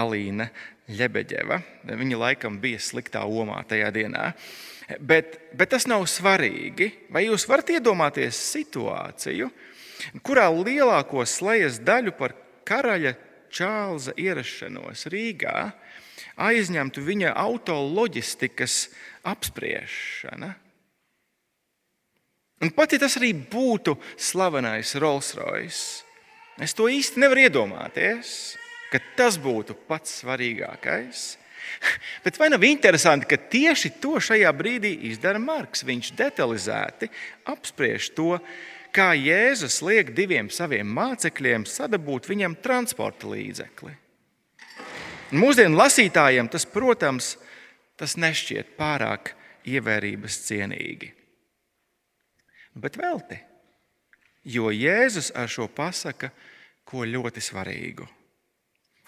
Alīna 0.00 0.48
Ļebeģeva. 0.92 1.60
Viņa 1.92 2.20
laikam 2.24 2.58
bija 2.60 2.80
sliktā 2.80 3.24
omā 3.28 3.60
tajā 3.68 3.90
dienā. 3.94 4.32
Bet, 5.00 5.38
bet 5.56 5.72
tas 5.72 5.86
nav 5.88 6.04
svarīgi. 6.10 6.90
Vai 7.12 7.26
jūs 7.28 7.46
varat 7.48 7.70
iedomāties 7.76 8.38
situāciju, 8.52 9.50
kurā 10.24 10.48
lielāko 10.52 11.24
slejas 11.28 11.78
daļu 11.84 12.16
par 12.18 12.34
karaļa 12.68 13.14
Čārlza 13.52 14.14
ierašanos 14.16 15.06
Rīgā 15.12 15.56
aizņemtu 16.36 17.04
viņa 17.04 17.34
autoloģistikas 17.38 18.76
apspriešana. 19.28 20.54
Un 22.62 22.70
pat 22.70 22.94
ja 22.94 23.00
tas 23.02 23.18
arī 23.18 23.32
būtu 23.34 23.96
slavenais 24.14 24.94
Rolls 25.02 25.32
Royce, 25.34 26.04
es 26.62 26.74
to 26.78 26.86
īsti 26.86 27.18
nevaru 27.24 27.48
iedomāties, 27.48 28.54
ka 28.92 29.00
tas 29.18 29.38
būtu 29.40 29.74
pats 29.88 30.20
svarīgākais. 30.22 31.24
Bet 32.24 32.38
vai 32.38 32.50
nav 32.52 32.62
interesanti, 32.66 33.26
ka 33.26 33.38
tieši 33.50 33.94
to 34.02 34.20
šajā 34.22 34.50
brīdī 34.54 34.92
izdara 35.10 35.40
Marks? 35.42 35.82
Viņš 35.86 36.12
detalizēti 36.18 37.08
apspriež 37.50 38.12
to, 38.14 38.36
kā 38.94 39.12
Jēzus 39.16 39.80
liek 39.86 40.12
diviem 40.14 40.50
saviem 40.52 40.86
mācekļiem 40.86 41.66
sadabūt 41.66 42.28
viņam 42.30 42.58
transporta 42.62 43.30
līdzekli. 43.32 43.96
Mūsdienu 45.32 45.78
lasītājiem 45.78 46.50
tas, 46.52 46.66
protams, 46.68 47.36
tas 47.96 48.18
nešķiet 48.20 48.74
pārāk 48.76 49.32
ievērības 49.68 50.38
cienīgi. 50.48 51.12
Bet 52.76 52.96
velti, 53.00 53.38
jo 54.44 54.72
Jēzus 54.72 55.30
ar 55.36 55.48
šo 55.48 55.68
pasaka 55.72 56.32
ko 56.88 57.06
ļoti 57.08 57.40
svarīgu. 57.44 58.08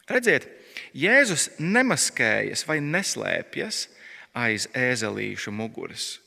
Redziet, 0.09 0.47
Jēzus 0.97 1.49
nemaskējas 1.61 2.66
vai 2.69 2.81
neslēpjas 2.85 3.87
aiz 4.37 4.69
ēzelīšu 4.76 5.52
muguras. 5.54 6.19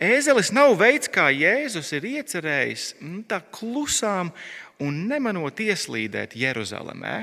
Ēzelis 0.00 0.52
nav 0.56 0.78
veids, 0.80 1.10
kā 1.12 1.28
Jēzus 1.28 1.92
ir 1.98 2.06
iecerējis 2.08 2.86
nu, 3.04 3.20
tā 3.28 3.42
klusām 3.52 4.32
un 4.80 5.02
nemanot 5.10 5.60
ieslīdēt 5.60 6.36
Jeruzalemē. 6.40 7.18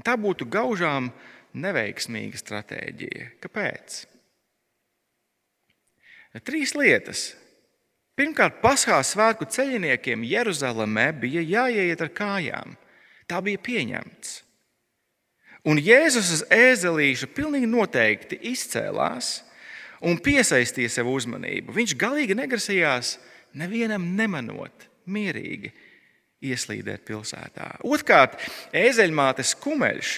Tā 0.00 0.16
būtu 0.16 0.48
gaužām 0.48 1.10
neveiksmīga 1.52 2.40
stratēģija. 2.40 3.28
Kāpēc? 3.42 3.98
Trīs 6.40 6.72
lietas. 6.72 7.26
Pirmkārt, 8.16 8.62
Paskās 8.64 9.12
svētku 9.12 9.44
ceļiniekiem 9.52 10.24
Jeruzalemē 10.24 11.10
bija 11.20 11.42
jāiet 11.44 12.00
ar 12.04 12.12
kājām. 12.12 12.74
Tā 13.28 13.40
bija 13.44 13.60
pieņemts. 13.60 14.32
Un 15.68 15.78
Jēzus 15.78 16.32
uz 16.34 16.42
ēzelīša 16.50 17.28
pilnīgi 17.36 17.68
noteikti 17.70 18.40
izcēlās 18.50 19.42
un 20.02 20.18
piesaistīja 20.18 20.90
sev 20.90 21.12
uzmanību. 21.12 21.72
Viņš 21.76 21.94
galīgi 22.00 22.36
negrasījās 22.36 23.14
nevienam 23.60 24.08
nemanot, 24.16 24.88
mierīgi 25.06 25.70
ieslīdēt 26.42 27.04
pilsētā. 27.08 27.68
Otrkārt, 27.86 28.38
ezeļmātes 28.74 29.54
kumeļš 29.62 30.16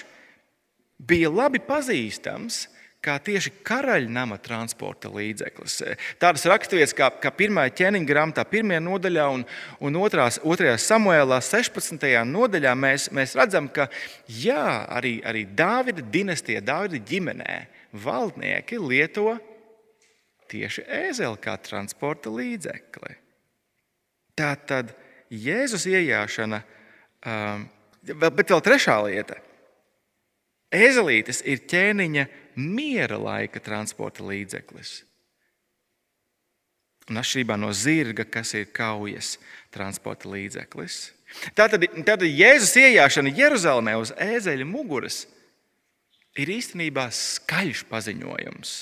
bija 1.05 1.31
labi 1.31 1.61
pazīstams 1.63 2.65
kā 3.05 3.15
tieši 3.21 3.51
karaļnama 3.65 4.37
transporta 4.41 5.11
līdzeklis. 5.13 5.77
Tādas 6.21 6.45
raksturvietas 6.49 6.95
kā, 6.97 7.11
kā 7.21 7.31
pirmā 7.37 7.67
ķēniņa 7.77 8.09
grāmatā, 8.09 8.45
pirmajā 8.49 8.81
nodaļā 8.81 9.25
un, 9.35 9.45
un 9.85 9.99
otrās, 10.01 10.39
otrajā 10.41 10.77
samuēlā, 10.81 11.37
16. 11.45 12.07
nodaļā, 12.31 12.73
mēs, 12.79 13.09
mēs 13.15 13.35
redzam, 13.37 13.69
ka 13.69 13.87
jā, 14.25 14.65
arī, 14.97 15.19
arī 15.27 15.45
Dāvida 15.57 16.01
dinastijā, 16.01 16.63
Dāvida 16.65 17.01
ģimenē 17.05 17.59
valdnieki 18.05 18.81
lieto 18.81 19.35
tieši 20.51 20.85
ēzeli 21.05 21.41
kā 21.41 21.55
transporta 21.61 22.33
līdzekli. 22.33 23.19
Tā 24.35 24.51
tad 24.67 24.91
Jēzus 25.41 25.87
ienākšana, 25.89 26.61
um, 27.25 27.65
bet 28.15 28.53
vēl 28.53 28.63
trešā 28.63 28.97
lieta. 29.07 29.39
Ezelītes 30.73 31.41
ir 31.47 31.63
ķēniņa 31.69 32.25
miera 32.59 33.19
laika 33.21 33.61
transporta 33.63 34.25
līdzeklis. 34.25 35.03
Un 37.05 37.21
atšķirībā 37.21 37.57
no 37.61 37.69
zirga, 37.75 38.25
kas 38.25 38.55
ir 38.57 38.71
kaujas 38.73 39.35
transporta 39.73 40.31
līdzeklis. 40.31 41.11
Tātad, 41.57 41.85
tātad 42.01 42.25
Jēzus 42.25 42.73
ienākšana 42.81 43.33
Jeruzalemē 43.35 43.95
uz 44.01 44.11
ēzeļa 44.17 44.65
muguras 44.65 45.23
ir 46.39 46.51
īstenībā 46.57 47.07
skaļš 47.13 47.85
paziņojums 47.91 48.75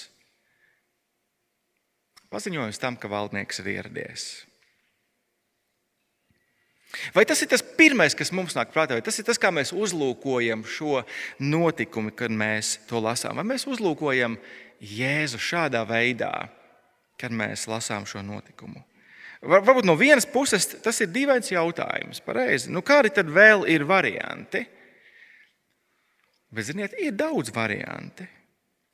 Paziņojums 2.33 2.81
tam, 2.81 2.95
ka 2.97 3.11
valdnieks 3.11 3.61
ir 3.61 3.67
ieradies. 3.75 4.23
Vai 7.13 7.25
tas 7.25 7.41
ir 7.41 7.49
tas 7.49 7.63
pirmais, 7.77 8.13
kas 8.13 8.31
mums 8.35 8.53
nāk 8.57 8.69
prātā, 8.73 8.97
vai 8.97 9.05
tas 9.05 9.17
ir 9.17 9.25
tas, 9.25 9.39
kā 9.41 9.49
mēs 9.53 9.73
uzlūkojam 9.73 10.61
šo 10.69 11.01
notikumu, 11.41 12.13
kad 12.13 12.33
mēs 12.33 12.77
to 12.89 13.01
lasām? 13.01 13.39
Vai 13.41 13.47
mēs 13.55 13.65
uzlūkojam 13.69 14.37
Jēzu 14.83 15.39
šādā 15.41 15.81
veidā, 15.89 16.33
kad 17.17 17.33
mēs 17.33 17.65
lasām 17.71 18.05
šo 18.09 18.21
notikumu? 18.25 18.83
Varbūt 19.43 19.87
no 19.87 19.97
vienas 19.99 20.27
puses 20.29 20.69
tas 20.85 21.01
ir 21.03 21.09
dīvains 21.11 21.51
jautājums. 21.51 22.21
Pareizi. 22.23 22.71
Nu, 22.71 22.83
kādi 22.85 23.11
tad 23.11 23.27
vēl 23.27 23.65
ir 23.71 23.83
varianti? 23.87 24.61
Bet, 26.53 26.69
ziniet, 26.69 26.93
ir 27.01 27.15
daudz 27.17 27.51
varianti. 27.51 28.27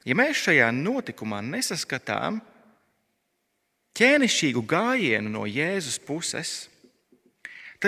Ja 0.08 0.16
mēs 0.16 0.40
šajā 0.48 0.72
notikumā 0.74 1.42
nesaskatām 1.44 2.40
ķēnišķīgu 4.00 4.64
gājienu 4.64 5.34
no 5.34 5.44
Jēzus 5.44 6.00
puses, 6.08 6.54
tad 6.66 6.79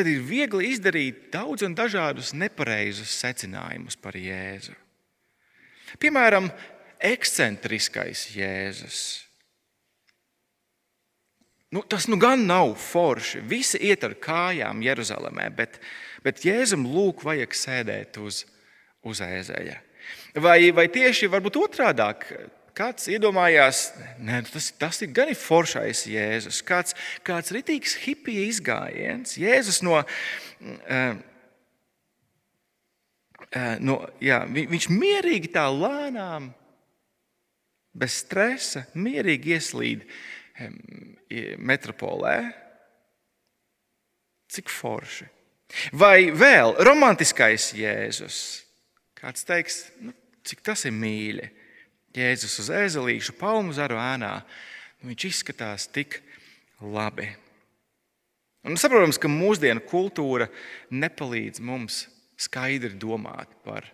ir 0.07 0.21
viegli 0.23 0.69
izdarīt 0.71 1.27
daudz 1.33 1.65
un 1.67 1.75
dažādus 1.75 2.31
nepareizus 2.37 3.11
secinājumus 3.21 3.97
par 3.99 4.15
Jēzu. 4.15 4.75
Piemēram, 5.99 6.47
ekscentriskais 7.01 8.29
Jēzus. 8.35 9.01
Nu, 11.71 11.83
tas 11.87 12.07
nu 12.11 12.17
gan 12.19 12.43
nav 12.47 12.73
forši. 12.79 13.43
Visi 13.47 13.79
iet 13.87 14.03
ar 14.03 14.15
kājām 14.19 14.81
Jeruzalemē, 14.83 15.49
bet, 15.55 15.79
bet 16.23 16.43
Jēzum 16.43 16.83
lūk, 16.87 17.23
vajag 17.27 17.55
sēdēt 17.55 18.19
uz, 18.19 18.43
uz 19.07 19.23
ēzeļa. 19.23 19.77
Vai, 20.43 20.71
vai 20.75 20.87
tieši 20.91 21.29
otrādi 21.31 22.03
Kāds 22.77 23.09
iedomājās, 23.11 23.81
ka 24.23 24.37
tas, 24.47 24.69
tas 24.79 25.01
ir 25.03 25.11
gan 25.15 25.33
foršais 25.35 26.05
Jēzus, 26.07 26.61
kāds, 26.63 26.95
kāds 27.27 27.51
ritīgs 27.51 27.97
hipija 28.05 28.45
izgājiens. 28.47 29.35
Jēzus 29.41 29.81
no, 29.83 29.99
uh, 29.99 31.19
no, 33.83 33.97
jā, 34.23 34.39
viņš 34.47 34.87
mierīgi 34.93 35.51
tā 35.51 35.67
lēnām, 35.67 36.53
bez 37.91 38.21
stresa, 38.23 38.85
mierīgi 38.95 39.57
ieslīd 39.57 40.07
metropolē. 41.59 42.37
Cik 44.51 44.71
forši. 44.71 45.27
Vai 45.95 46.31
vēl 46.35 46.75
romantiskais 46.83 47.71
Jēzus? 47.75 48.39
Kāds 49.15 49.45
teiks, 49.47 49.85
nu, 50.03 50.11
cik 50.47 50.63
tas 50.65 50.83
ir 50.87 50.95
mīļi. 50.95 51.47
Jēzus 52.15 52.57
uz 52.63 52.69
ēzelīšu 52.75 53.37
palmu 53.39 53.73
zaru 53.75 53.99
ēnā. 54.01 54.33
Nu, 55.01 55.11
viņš 55.11 55.27
izskatās 55.29 55.87
tik 55.91 56.19
labi. 56.81 57.29
Un 58.67 58.77
saprotams, 58.77 59.17
ka 59.17 59.31
mūsdienu 59.31 59.81
kultūra 59.89 60.49
nepalīdz 60.93 61.63
mums 61.65 62.03
skaidri 62.41 62.93
domāt 62.99 63.49
par 63.65 63.87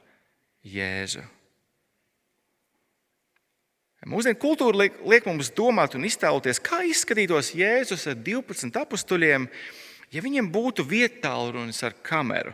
Jēzu. 0.67 1.23
Mūsdienu 4.07 4.39
kultūra 4.39 4.85
liek, 4.85 4.99
liek 5.03 5.25
mums 5.27 5.49
domāt 5.55 5.95
un 5.97 6.05
iztēloties, 6.07 6.61
kā 6.63 6.83
izskatītos 6.87 7.51
Jēzus 7.57 8.05
ar 8.07 8.19
12 8.23 8.77
apstuļiem, 8.79 9.47
ja 10.13 10.23
viņiem 10.23 10.47
būtu 10.53 10.85
vietālurunis 10.87 11.81
ar 11.83 11.95
kameru. 12.05 12.53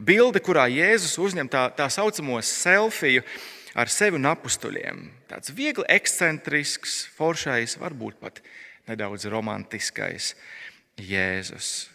Bilde, 0.00 0.40
kurā 0.40 0.68
Jēzus 0.70 1.18
uzņem 1.20 1.50
tā, 1.50 1.66
tā 1.76 1.88
saucamo 1.92 2.38
selfiju, 2.46 3.24
ar 3.78 3.90
sevi 3.92 4.18
un 4.18 4.28
apstuļiem. 4.28 5.06
Tāds 5.30 5.52
viegli 5.56 5.86
ekscentrisks, 5.92 7.02
foršais, 7.16 7.78
varbūt 7.80 8.20
pat 8.20 8.42
nedaudz 8.90 9.28
romantiskais 9.32 10.34
Jēzus. 11.00 11.88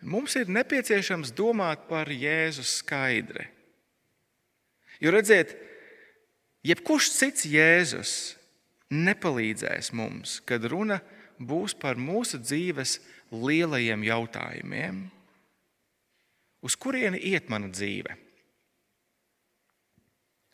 Mums 0.00 0.36
ir 0.40 0.48
nepieciešams 0.48 1.34
domāt 1.36 1.84
par 1.90 2.08
Jēzu 2.08 2.64
skaidri. 2.64 3.50
Jo 5.00 5.12
redziet, 5.12 5.52
jebkurš 6.64 7.10
cits 7.18 7.48
Jēzus 7.48 8.14
nepalīdzēs 8.90 9.92
mums, 9.96 10.38
kad 10.44 10.64
runa 10.68 11.00
būs 11.40 11.76
par 11.76 12.00
mūsu 12.00 12.40
dzīves 12.40 12.98
lielajiem 13.32 14.04
jautājumiem. 14.08 15.04
Uz 16.60 16.76
kurieni 16.76 17.20
iet 17.30 17.48
mana 17.52 17.70
dzīve? 17.72 18.16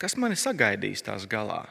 Kas 0.01 0.17
mani 0.21 0.37
sagaidīs 0.37 1.05
tās 1.05 1.25
galā? 1.29 1.65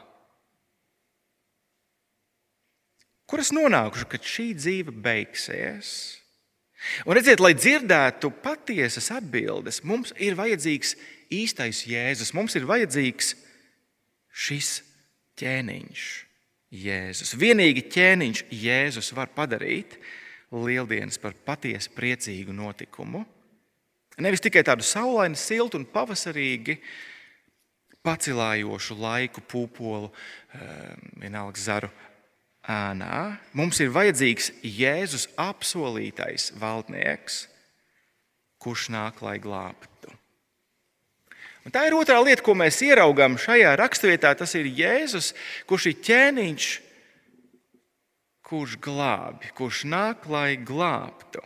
Kur 3.26 3.42
es 3.42 3.50
nonākušu, 3.54 4.06
kad 4.10 4.22
šī 4.26 4.52
dzīve 4.54 4.94
beigsies? 5.02 5.90
Un 7.06 7.16
redziet, 7.16 7.40
lai 7.42 7.54
dzirdētu 7.56 8.30
patiesas 8.44 9.08
atbildes, 9.14 9.80
mums 9.82 10.12
ir 10.22 10.36
vajadzīgs 10.38 10.94
īstais 11.32 11.82
Jēzus. 11.88 12.34
Mums 12.36 12.54
ir 12.58 12.66
vajadzīgs 12.68 13.32
šis 14.30 14.70
ķēniņš, 15.40 16.04
Jēzus. 16.86 17.34
Vienīgi 17.40 17.86
ķēniņš 17.94 18.44
Jēzus 18.52 19.10
var 19.16 19.32
padarīt 19.34 19.96
lieldienas 20.54 21.18
par 21.22 21.34
patiesi 21.46 21.90
priecīgu 21.94 22.54
notikumu. 22.54 23.24
Nevis 24.22 24.40
tikai 24.44 24.62
tādu 24.64 24.84
saulainu, 24.86 25.36
siltu 25.36 25.80
un 25.80 25.84
pavasarīgi 25.92 26.78
pacilājošu 28.06 28.96
laiku, 29.00 29.42
pūpolu, 29.42 30.12
eh, 30.54 30.94
vienalga 31.18 31.58
zaru 31.58 31.90
ēnā. 32.66 33.38
Mums 33.52 33.80
ir 33.82 33.90
vajadzīgs 33.94 34.52
Jēzus 34.62 35.26
apsolītais 35.38 36.52
valdnieks, 36.58 37.46
kurš 38.62 38.88
nāk, 38.94 39.22
lai 39.22 39.38
glābtu. 39.42 40.14
Un 41.66 41.74
tā 41.74 41.82
ir 41.88 41.96
otrā 41.98 42.20
lieta, 42.22 42.44
ko 42.46 42.54
mēs 42.54 42.78
ieraugām 42.86 43.34
šajā 43.42 43.72
raksturvietā. 43.78 44.30
Tas 44.38 44.54
ir 44.54 44.68
Jēzus, 44.70 45.32
kurš 45.66 45.88
ir 45.90 45.96
ķēniņš, 46.06 46.66
kurš 48.46 48.76
glābi, 48.78 49.50
kurš 49.58 49.82
nāk, 49.90 50.28
lai 50.30 50.54
glābtu. 50.56 51.42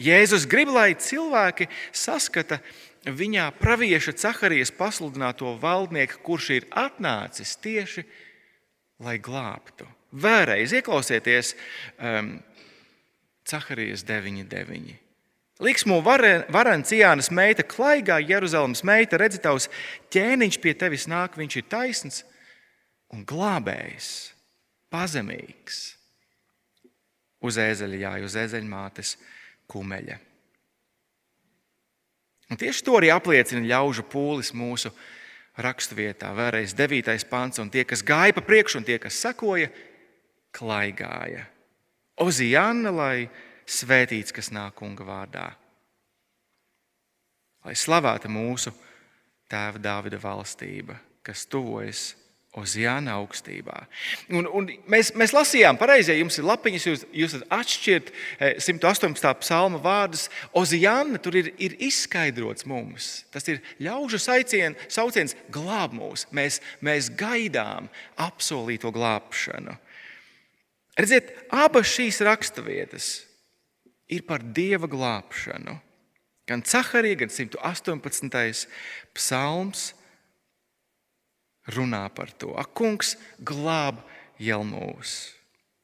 Jēzus 0.00 0.46
grib, 0.48 0.72
lai 0.72 0.94
cilvēki 0.96 1.68
saskata 1.92 2.62
viņā 3.06 3.46
pravieša 3.60 4.16
Caharijas 4.18 4.72
pasludināto 4.76 5.54
valdnieku, 5.60 6.20
kurš 6.26 6.50
ir 6.58 6.68
atnācis 6.76 7.56
tieši 7.62 8.04
lai 9.00 9.18
glābtu. 9.22 9.88
Vēlreiz 10.10 10.74
ieklausieties 10.74 11.54
um, 11.96 12.34
Caharijas 13.46 14.04
9.9. 14.06 14.96
Liksmu 15.60 15.98
varens 16.00 16.92
Jānis 16.96 17.28
meita, 17.36 17.64
klaigā 17.68 18.16
Jeruzalemes 18.24 18.80
meita, 18.86 19.18
redzi, 19.20 19.42
tavs 19.44 19.68
ķēniņš 20.12 20.56
pie 20.62 20.72
tevis 20.78 21.04
nāk, 21.10 21.36
viņš 21.36 21.56
ir 21.60 21.66
taisns 21.68 22.22
un 23.12 23.26
glābējs, 23.28 24.32
pazemīgs. 24.92 25.82
Uz 27.44 27.60
ēzeļa 27.60 28.00
jāj, 28.04 28.24
uz 28.24 28.36
ēzeļmātes 28.40 29.14
kumeļa. 29.70 30.16
Un 32.50 32.58
tieši 32.58 32.84
to 32.86 32.96
arī 32.98 33.12
apliecina 33.14 33.62
ļaužu 33.62 34.04
pūlis 34.10 34.50
mūsu 34.56 34.90
raksturvietā. 35.60 36.32
Vēlreiz 36.34 36.74
9. 36.74 37.14
pants, 37.30 37.60
un 37.62 37.70
tie, 37.70 37.84
kas 37.86 38.02
gāja 38.06 38.34
pa 38.34 38.42
priekšu, 38.42 38.80
un 38.80 38.86
tie, 38.86 38.98
kas 39.02 39.18
sekoja, 39.22 39.70
klaigāja. 40.54 41.46
Ozijāna, 42.20 42.90
lai 42.92 43.28
svētīts, 43.70 44.34
kas 44.34 44.50
nāk 44.52 44.74
kunga 44.80 45.06
vārdā. 45.06 45.46
Lai 47.64 47.76
slavēta 47.76 48.28
mūsu 48.32 48.72
tēva 49.50 49.80
Dāvida 49.82 50.18
valstība, 50.20 50.96
kas 51.22 51.44
tuvojas 51.46 52.14
Ozijāna 52.58 53.12
augstībā. 53.14 53.84
Un, 54.34 54.48
un 54.50 54.66
mēs, 54.90 55.12
mēs 55.14 55.30
lasījām, 55.30 55.76
pareizi, 55.78 56.10
ja 56.10 56.18
jums 56.18 56.34
ir 56.40 56.48
lapiņas, 56.48 56.86
jūs, 56.88 57.04
jūs 57.14 57.36
atšķirat 57.46 58.08
118. 58.58 59.28
Eh, 59.28 59.36
psalma 59.38 59.78
vārdus. 59.84 60.24
Ozijāna 60.58 61.20
tur 61.22 61.38
ir, 61.38 61.52
ir 61.62 61.76
izskaidrots 61.86 62.66
mums. 62.66 63.10
Tas 63.30 63.46
ir 63.46 63.60
ļaužu 63.78 64.18
saicien, 64.18 64.74
sauciens 64.90 65.36
glāb 65.54 65.94
mūs. 65.94 66.26
Mēs, 66.34 66.58
mēs 66.82 67.12
gaidām 67.14 67.86
apsolīto 68.18 68.90
glābšanu. 68.98 69.76
Redziet, 70.98 71.30
abas 71.54 71.86
šīs 71.94 72.18
raksturvietas 72.26 73.12
ir 74.10 74.26
par 74.26 74.42
dieva 74.42 74.90
glābšanu. 74.90 75.78
Gan 76.50 76.66
Caharija, 76.66 77.22
gan 77.22 77.30
118. 77.30 78.66
psalms 79.14 79.92
runā 81.74 82.04
par 82.14 82.32
to. 82.32 82.52
Ak, 82.58 82.72
kungs, 82.76 83.16
glāb 83.38 84.00
jau 84.40 84.60
mūs. 84.66 85.32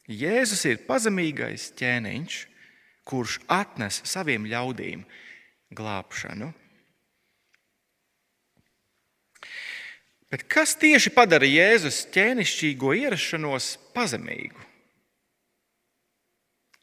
Jēzus 0.07 0.63
ir 0.71 0.85
pazemīgais 0.87 1.73
ķēniņš, 1.79 2.37
kurš 3.07 3.41
atnes 3.51 4.01
saviem 4.07 4.47
ļaudīm 4.51 5.03
glābšanu. 5.75 6.53
Bet 10.31 10.43
kas 10.51 10.75
tieši 10.79 11.13
padara 11.15 11.47
Jēzus 11.47 12.05
ķēnišķīgo 12.15 12.95
ierašanos 12.99 13.77
pazemīgu? 13.95 14.63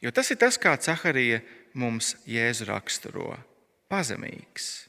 Jo 0.03 0.11
tas 0.11 0.31
ir 0.31 0.39
tas, 0.39 0.59
kā 0.59 0.75
Caharija 0.79 1.39
mums 1.79 2.15
Jēzu 2.27 2.67
raksturo- 2.67 3.37
pazemīgs. 3.91 4.87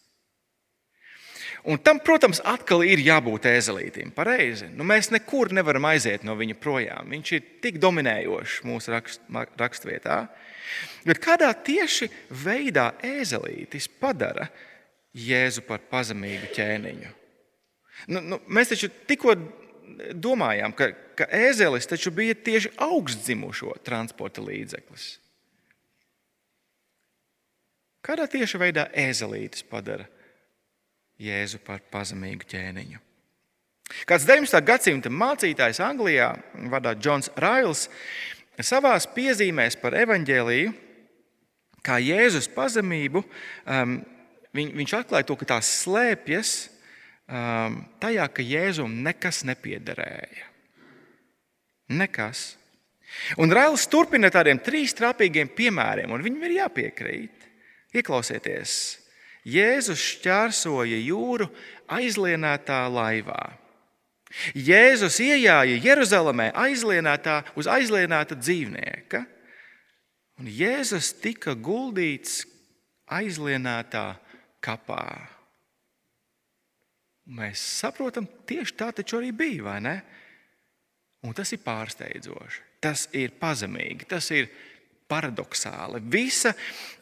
Un 1.65 1.79
tam, 1.81 1.97
protams, 2.05 2.43
atkal 2.45 2.83
ir 2.85 3.01
jābūt 3.01 3.47
ēzelītim. 3.49 4.11
Pareizi. 4.13 4.69
Nu, 4.77 4.85
mēs 4.85 5.09
nekur 5.15 5.49
nevaram 5.57 5.87
aiziet 5.89 6.27
no 6.27 6.37
viņa 6.37 6.59
projām. 6.61 7.09
Viņš 7.15 7.33
ir 7.33 7.47
tik 7.65 7.79
dominējošs 7.81 8.59
mūsu 8.69 8.93
rakst, 8.93 9.25
raksturvietā. 9.57 10.19
Bet 11.09 11.23
kādā 11.25 11.49
tieši 11.57 12.11
veidā 12.45 12.91
ēzelītis 13.05 13.89
padara 14.01 14.51
Jēzu 15.15 15.63
par 15.65 15.81
pazemīgu 15.89 16.51
ķēniņu? 16.57 17.11
Nu, 18.11 18.21
nu, 18.21 18.41
mēs 18.51 18.73
taču 18.73 18.91
tikko 19.09 19.37
domājām, 20.13 20.75
ka, 20.77 20.91
ka 21.17 21.29
ēzelis 21.33 21.89
bija 22.13 22.35
tieši 22.35 22.75
augstdzimušo 22.83 23.77
transporta 23.87 24.43
līdzeklis. 24.45 25.15
Kādā 28.05 28.27
tieši 28.29 28.61
veidā 28.61 28.91
ēzelītis 28.93 29.65
padara 29.65 30.11
Jēzu 31.23 31.61
par 31.63 31.83
pazemīgu 31.93 32.47
ķēniņu. 32.51 33.01
Kāds 34.09 34.25
19. 34.27 34.59
gadsimta 34.65 35.13
mācītājs 35.13 35.79
Anglijā, 35.85 36.33
vārdā 36.73 36.95
Džons 36.97 37.31
Rails, 37.39 37.87
savā 38.59 38.95
piezīmēs 39.15 39.77
par 39.79 39.95
evaņģēlīju, 40.01 40.73
kā 41.85 42.01
Jēzus 42.01 42.49
pazemību, 42.55 43.23
um, 43.69 43.99
viņ, 44.57 44.73
viņš 44.81 44.97
atklāja 45.03 45.29
to, 45.29 45.37
ka 45.39 45.51
tās 45.53 45.69
slēpjas 45.85 46.55
um, 47.29 47.83
tajā, 48.03 48.27
ka 48.33 48.47
Jēzum 48.47 48.99
nekas 49.05 49.45
nepiederēja. 49.47 50.51
Nekas. 51.95 52.55
Un 53.39 53.53
Rails 53.55 53.85
turpina 53.93 54.33
tādiem 54.33 54.59
trīs 54.65 54.97
trāpīgiem 54.97 55.53
piemēriem, 55.55 56.11
un 56.11 56.25
viņam 56.25 56.49
ir 56.49 56.59
jāpiekrīt. 56.63 57.49
Ieklausieties! 57.95 59.04
Jēzus 59.45 60.01
šķērsoja 60.01 60.99
jūru 61.05 61.51
aizlienētā 61.93 62.81
laivā. 62.89 63.43
Jēzus 64.57 65.21
ienāca 65.23 65.77
Jeruzalemē 65.79 66.49
aizlienētā, 66.59 67.43
uz 67.55 67.69
aizlienēta 67.71 68.35
dzīvnieka, 68.41 69.21
un 70.41 70.51
Jēzus 70.51 71.13
tika 71.23 71.55
guldīts 71.55 72.43
aizlienētā 73.15 74.09
kapā. 74.65 75.05
Mēs 77.37 77.63
saprotam, 77.81 78.27
tieši 78.49 78.77
tā 78.77 78.91
taču 78.97 79.21
arī 79.21 79.31
bija, 79.33 79.63
vai 79.69 79.79
ne? 79.85 79.95
Un 81.25 81.33
tas 81.37 81.55
ir 81.57 81.63
pārsteidzoši, 81.65 82.65
tas 82.85 83.07
ir 83.17 83.33
pazemīgi, 83.41 84.09
tas 84.11 84.29
ir 84.35 84.51
paradoxāli. 85.15 86.03
Visa 86.11 86.55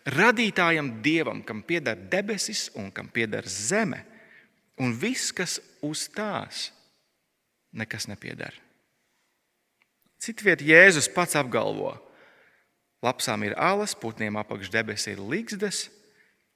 radītājam 0.05 0.98
dievam, 1.05 1.40
kam 1.46 1.64
pieder 1.64 1.96
debesis 1.96 2.68
un 2.77 2.90
kam 2.92 3.09
pieder 3.09 3.48
zeme, 3.48 4.03
un 4.83 4.92
viss, 4.92 5.33
kas 5.33 5.59
uz 5.85 6.05
tās, 6.12 6.68
nekas 7.72 8.09
nepieder. 8.11 8.55
Citviet 10.22 10.62
Jēzus 10.62 11.09
pats 11.11 11.35
apgalvo, 11.38 11.96
lapsām 13.03 13.42
ir 13.48 13.57
alas, 13.59 13.96
putniem 13.98 14.37
apakš 14.38 14.70
debesis 14.70 15.16
ir 15.16 15.22
līgstas, 15.25 15.88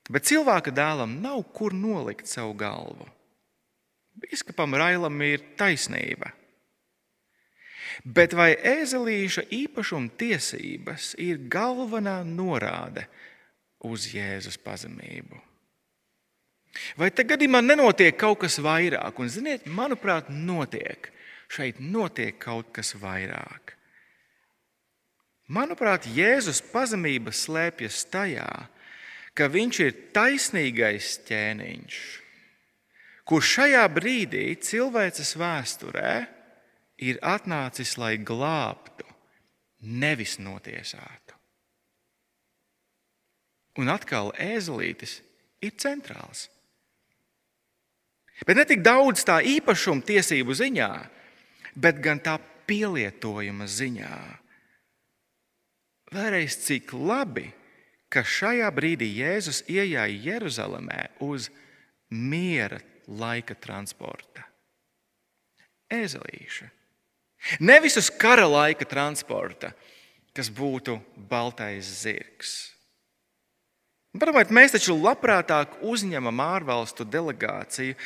bet 0.07 0.29
cilvēka 0.29 0.71
dēlam 0.71 1.19
nav 1.23 1.43
kur 1.57 1.75
nolikt 1.75 2.31
savu 2.31 2.55
galvu. 2.55 3.09
Biskupam 4.17 4.73
Railam 4.79 5.19
ir 5.27 5.43
taisnība. 5.59 6.31
Bet 8.05 8.35
vai 8.37 8.53
ēzelīša 8.57 9.47
īpašuma 9.55 10.13
tiesības 10.21 11.15
ir 11.23 11.41
galvenā 11.53 12.21
norāde 12.29 13.07
uz 13.87 14.09
Jēzus 14.13 14.59
pazemību. 14.61 15.41
Vai 17.01 17.09
te 17.15 17.25
gadījumā 17.25 17.63
nenotiek 17.65 18.17
kaut 18.21 18.43
kas 18.45 18.59
vairāk? 18.61 19.17
Un, 19.21 19.31
ziniet, 19.33 19.65
manuprāt, 19.65 20.29
notiek. 20.29 21.09
Šeit 21.49 21.79
notiek 21.81 22.37
kaut 22.43 22.73
kas 22.75 22.93
vairāk. 22.99 23.77
Manuprāt, 25.47 26.09
Jēzus 26.11 26.59
pazemība 26.73 27.31
slēpjas 27.31 28.01
tajā, 28.11 28.51
ka 29.37 29.47
viņš 29.53 29.79
ir 29.85 29.99
taisnīgais 30.17 31.13
ķēniņš, 31.29 31.99
kurš 33.31 33.53
šajā 33.61 33.85
brīdī 33.95 34.47
cilvēces 34.59 35.37
vēsturē 35.39 36.11
ir 36.99 37.19
atnācis, 37.23 37.97
lai 38.01 38.17
glābtu, 38.19 39.07
nevis 39.81 40.39
notiesātu. 40.41 41.37
Un 43.77 43.93
atkal 43.93 44.33
ēzelītis 44.41 45.21
ir 45.61 45.75
centrāls. 45.77 46.47
Bet 48.49 48.57
ne 48.57 48.65
tik 48.69 48.83
daudz 48.85 49.25
tā 49.25 49.39
īpašuma 49.45 50.05
tiesību 50.05 50.57
ziņā, 50.57 50.91
bet 51.77 52.01
gan 52.05 52.21
tā 52.25 52.39
pielietojuma 52.69 53.69
ziņā. 53.69 54.17
Vēlreiz, 56.17 56.57
cik 56.65 56.93
labi, 56.97 57.49
ka 58.13 58.23
šajā 58.23 58.69
brīdī 58.73 59.09
Jēzus 59.19 59.65
ienāca 59.69 60.07
Jeruzalemē 60.09 61.01
uz 61.27 61.51
miera 62.11 62.79
laika 63.09 63.57
transporta. 63.59 64.47
Ezelīša. 65.93 66.76
Nevis 67.61 67.97
uz 68.01 68.11
kara 68.11 68.47
laika 68.49 68.87
transporta, 68.89 69.73
kas 70.37 70.51
būtu 70.53 70.99
baltais 71.29 71.89
zirgs. 72.03 72.57
Padomājiet, 74.17 74.53
mēs 74.55 74.73
taču 74.73 74.95
labprātāk 74.97 75.77
uzņemam 75.85 76.41
ārvalstu 76.41 77.05
delegāciju 77.05 77.97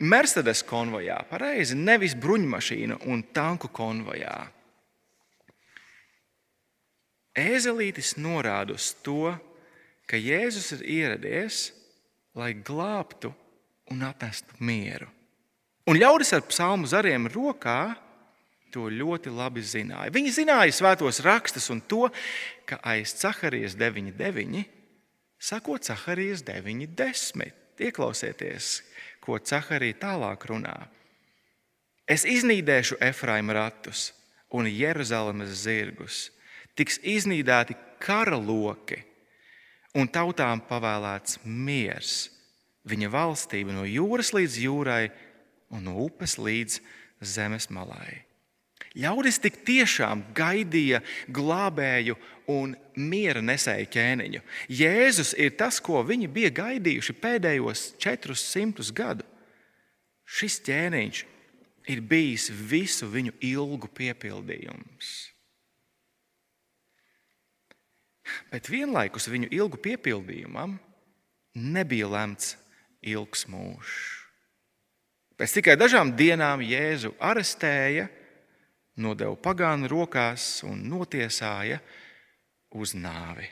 Mercedes 0.00 0.64
konvojā, 0.66 1.18
pareizi, 1.30 1.76
nevis 1.76 2.16
bruņmašīnu 2.18 3.02
un 3.12 3.22
tanku 3.36 3.68
konvojā. 3.68 4.34
Ēzelītis 7.38 8.16
norāda 8.18 8.74
uz 8.74 8.90
to, 9.04 9.30
ka 10.10 10.18
Jēzus 10.18 10.72
ir 10.78 10.86
ieradies, 10.96 11.68
lai 12.34 12.50
glābtu 12.56 13.30
un 13.92 14.02
atnestu 14.06 14.58
mieru. 14.58 15.06
Un 15.86 15.98
ļaudis 15.98 16.34
ar 16.34 16.42
psalmu 16.48 16.90
zariem 16.90 17.28
rokā 17.30 17.94
to 18.72 18.88
ļoti 18.92 19.32
labi 19.34 19.62
zināja. 19.66 20.12
Viņi 20.14 20.34
zināja 20.40 20.74
svētos 20.74 21.20
rakstus 21.24 21.70
un 21.72 21.82
to, 21.82 22.08
ka 22.68 22.80
aiz 22.86 23.14
Caharijas 23.18 23.76
9.9 23.78 24.64
sako 25.40 25.78
Caharijas 25.78 26.44
9.10. 26.44 27.50
Ieklausieties, 27.80 28.82
ko 29.24 29.38
Caharija 29.40 29.96
tālāk 30.02 30.44
runā. 30.50 30.76
Es 32.04 32.26
iznīdēšu 32.28 32.98
Efraima 33.00 33.54
ratus 33.56 34.10
un 34.52 34.68
Jeruzalemes 34.68 35.54
zirgus. 35.62 36.28
Tiks 36.76 36.98
iznīdēti 37.00 37.76
kara 38.02 38.36
loki 38.36 39.00
un 39.96 40.10
tautām 40.12 40.60
pavēlēts 40.68 41.40
miers. 41.44 42.28
Viņa 42.84 43.10
valstība 43.12 43.74
no 43.76 43.86
jūras 43.88 44.34
līdz 44.36 44.58
jūrai 44.64 45.04
un 45.72 45.86
no 45.88 45.96
upes 46.04 46.36
līdz 46.40 46.80
zemes 47.20 47.70
malai. 47.72 48.24
Ļaudis 48.98 49.38
tik 49.38 49.60
tiešām 49.66 50.24
gaidīja 50.34 50.98
glābēju 51.30 52.16
un 52.50 52.74
miera 52.98 53.42
nesēju 53.44 53.90
ķēniņu. 53.94 54.42
Jēzus 54.66 55.34
ir 55.38 55.54
tas, 55.58 55.78
ko 55.78 56.02
viņi 56.06 56.30
bija 56.32 56.50
gaidījuši 56.56 57.14
pēdējos 57.22 57.84
400 58.02 58.90
gadus. 58.96 59.26
Šis 60.30 60.60
ķēniņš 60.66 61.24
ir 61.90 62.00
bijis 62.06 62.50
visu 62.50 63.08
viņu 63.10 63.34
ilgu 63.42 63.88
piepildījums. 63.94 65.10
Bet 68.50 68.70
vienlaikus 68.70 69.26
viņu 69.30 69.50
ilgu 69.54 69.80
piepildījumam 69.82 70.76
nebija 71.54 72.06
lemts 72.10 72.54
ilgs 73.02 73.46
mūžs. 73.50 73.98
Pēc 75.40 75.56
tikai 75.56 75.74
dažām 75.80 76.12
dienām 76.18 76.60
Jēzu 76.62 77.14
arestēja, 77.16 78.10
nodeva 79.00 79.36
pagānu 79.40 79.88
rokās 79.90 80.60
un 80.68 80.84
notiesāja 80.90 81.80
uz 82.76 82.94
nāvi. 82.94 83.48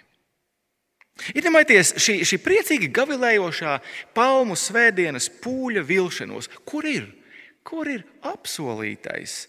Iedomājieties 1.35 1.97
šī, 1.99 2.15
šī 2.29 2.39
priecīgi 2.43 2.91
gavilējošā 2.95 3.79
palmu 4.15 4.55
svētdienas 4.59 5.27
pūļa 5.43 5.83
vilšanos. 5.87 6.51
Kur 6.69 6.87
ir? 6.87 7.09
Kur 7.67 7.91
ir 7.91 8.05
apsolītais 8.25 9.41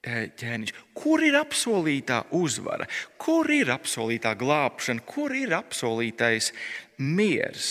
e, 0.00 0.30
ķēniņš? 0.40 0.72
Kur 0.96 1.22
ir 1.26 1.36
apsolītā 1.38 2.22
uzvara? 2.34 2.88
Kur 3.20 3.50
ir 3.52 3.70
apsolītā 3.76 4.32
glābšana? 4.40 5.04
Kur 5.06 5.36
ir 5.36 5.52
apsolītais 5.58 6.50
miers? 6.98 7.68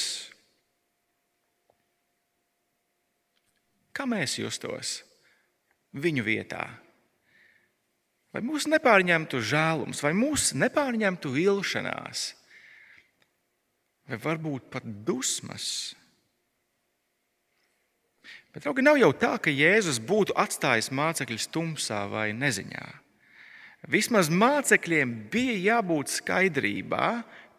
Kā 3.96 4.06
mēs 4.08 4.38
justos 4.38 5.00
viņu 5.98 6.24
vietā? 6.28 6.85
Vai 8.36 8.42
mūs 8.44 8.66
nepārņemtu 8.68 9.40
žēlums, 9.40 10.02
vai 10.04 10.12
mūs 10.12 10.50
nepārņemtu 10.60 11.30
vilšanās, 11.32 12.24
vai 14.12 14.18
varbūt 14.20 14.66
pat 14.74 14.84
dusmas? 15.08 15.94
Bet, 18.52 18.66
draugi, 18.66 18.84
nav 18.84 19.00
jau 19.00 19.14
tā, 19.16 19.38
ka 19.40 19.54
Jēzus 19.56 20.02
būtu 20.04 20.36
atstājis 20.36 20.92
mācekļus 20.92 21.48
tumsā 21.52 22.02
vai 22.12 22.30
neziņā. 22.36 22.84
Vismaz 23.92 24.28
mācekļiem 24.28 25.14
bija 25.32 25.56
jābūt 25.70 26.12
skaidrībā 26.18 27.10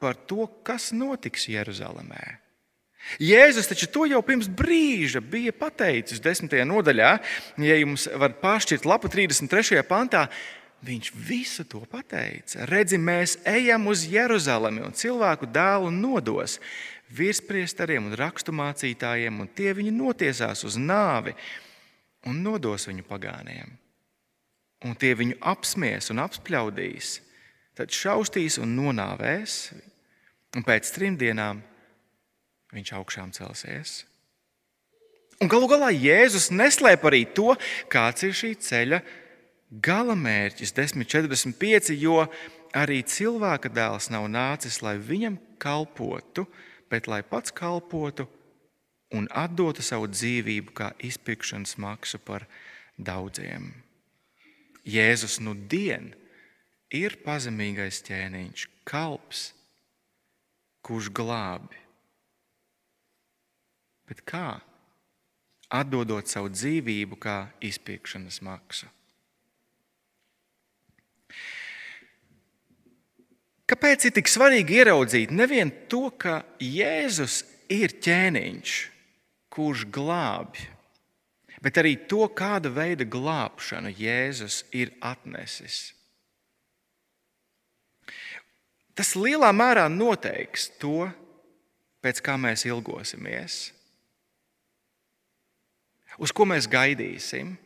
par 0.01 0.21
to, 0.29 0.45
kas 0.67 0.91
notiks 0.93 1.49
Jeruzalemē. 1.49 2.37
Jēzus 3.23 3.71
taču 3.71 3.89
to 3.93 4.05
jau 4.11 4.21
pirms 4.27 4.51
brīža 4.53 5.25
bija 5.25 5.57
pateicis 5.57 6.21
desmitajā 6.21 6.69
nodaļā, 6.69 7.11
ja 7.65 7.81
jums 7.81 8.09
var 8.13 8.37
pāršķirt 8.43 8.85
lapu 8.89 9.09
33. 9.09 9.81
pantā. 9.89 10.27
Viņš 10.87 11.09
visu 11.19 11.65
to 11.67 11.81
pateica. 11.91 12.67
Redzi, 12.71 12.99
mēs 13.01 13.41
ejam 13.49 13.89
uz 13.91 14.05
Jeruzalemi 14.07 14.85
un 14.87 14.95
cilvēku 14.95 15.49
dēlu 15.51 15.91
nodos 15.91 16.61
virspriesteriem 17.17 18.07
un 18.07 18.15
raksturmācītājiem, 18.19 19.41
un 19.43 19.51
tie 19.51 19.73
viņu 19.75 19.95
notiesās 19.95 20.63
uz 20.67 20.79
nāvi 20.79 21.35
un 22.27 22.39
nodos 22.43 22.87
viņu 22.87 23.07
pagāniem. 23.07 23.75
Un 24.87 24.95
tie 24.99 25.15
viņu 25.19 25.39
apsmies 25.41 26.13
un 26.13 26.23
apspļaudīs, 26.23 27.17
tad 27.79 27.95
šaustīs 27.95 28.61
un 28.63 28.77
nonāvēs, 28.79 29.57
un 30.57 30.67
pēc 30.67 30.93
trim 30.95 31.17
dienām 31.19 31.63
viņš 32.75 32.93
augšām 32.99 33.33
celsies. 33.35 34.05
Un 35.43 35.51
galu 35.53 35.69
galā 35.69 35.91
Jēzus 35.93 36.49
neslēp 36.55 37.03
arī 37.09 37.27
to, 37.37 37.53
kāds 37.93 38.25
ir 38.25 38.37
šī 38.37 38.55
ceļa 38.63 39.03
galamērķis 39.83 40.73
1045, 40.77 41.93
jo 42.01 42.23
arī 42.77 43.03
cilvēka 43.07 43.71
dēls 43.73 44.11
nav 44.13 44.29
nācis, 44.31 44.81
lai 44.85 44.97
viņam 45.01 45.39
kalpotu, 45.63 46.47
bet 46.91 47.09
lai 47.11 47.23
pats 47.27 47.55
kalpotu 47.55 48.29
un 49.17 49.29
atdotu 49.31 49.85
savu 49.85 50.09
dzīvību 50.11 50.75
kā 50.77 50.93
izpirkšanas 51.05 51.77
maksu 51.83 52.21
par 52.23 52.47
daudziem. 52.97 53.73
Jēzus 54.87 55.41
nu 55.43 55.55
dien 55.55 56.13
ir 56.95 57.19
pazemīgais 57.25 58.03
ķēniņš, 58.07 58.69
kalps, 58.87 59.51
kurš 60.87 61.11
glābi. 61.11 61.83
Bet 64.07 64.23
kā? 64.23 64.61
Atdodot 65.75 66.31
savu 66.31 66.53
dzīvību 66.55 67.19
kā 67.19 67.41
izpirkšanas 67.67 68.39
maksu. 68.47 68.87
Kāpēc 73.67 74.07
ir 74.07 74.15
tik 74.15 74.29
svarīgi 74.31 74.79
ieraudzīt 74.79 75.33
nevien 75.35 75.73
to, 75.91 76.07
ka 76.15 76.45
Jēzus 76.63 77.41
ir 77.73 77.97
ķēniņš, 77.99 78.75
kurš 79.51 79.83
glābj, 79.91 80.69
bet 81.65 81.81
arī 81.83 81.97
to, 82.07 82.29
kāda 82.31 82.71
veida 82.71 83.03
glābšanu 83.03 83.91
Jēzus 83.91 84.63
ir 84.71 84.95
atnesis? 85.03 85.91
Tas 88.97 89.13
lielā 89.19 89.51
mērā 89.53 89.89
noteiks 89.93 90.71
to, 90.81 91.09
pēc 92.07 92.23
kā 92.23 92.39
mēs 92.39 92.63
ilgosimies, 92.71 93.59
uz 96.23 96.31
ko 96.33 96.47
mēs 96.47 96.71
gaidīsim 96.71 97.57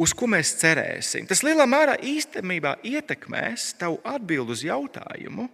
Uz 0.00 0.12
ko 0.16 0.28
mēs 0.30 0.54
cerēsim? 0.60 1.26
Tas 1.28 1.42
lielā 1.44 1.66
mērā 1.68 1.96
īstenībā 1.98 2.76
ietekmēs 2.86 3.72
tavu 3.80 3.98
atbildi 4.04 4.54
uz 4.54 4.64
jautājumu, 4.66 5.48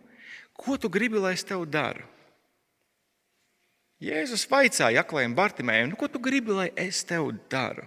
ko 0.58 0.76
tu 0.80 0.90
gribi, 0.92 1.20
lai 1.22 1.34
es 1.36 1.46
tev 1.46 1.64
daru? 1.70 2.06
Jēzus 4.02 4.44
vaicāja 4.46 5.02
aklajam 5.02 5.34
Bartimējam, 5.34 5.90
nu, 5.90 5.98
ko 5.98 6.06
tu 6.10 6.20
gribi, 6.22 6.54
lai 6.54 6.68
es 6.78 7.00
tev 7.06 7.32
daru? 7.50 7.86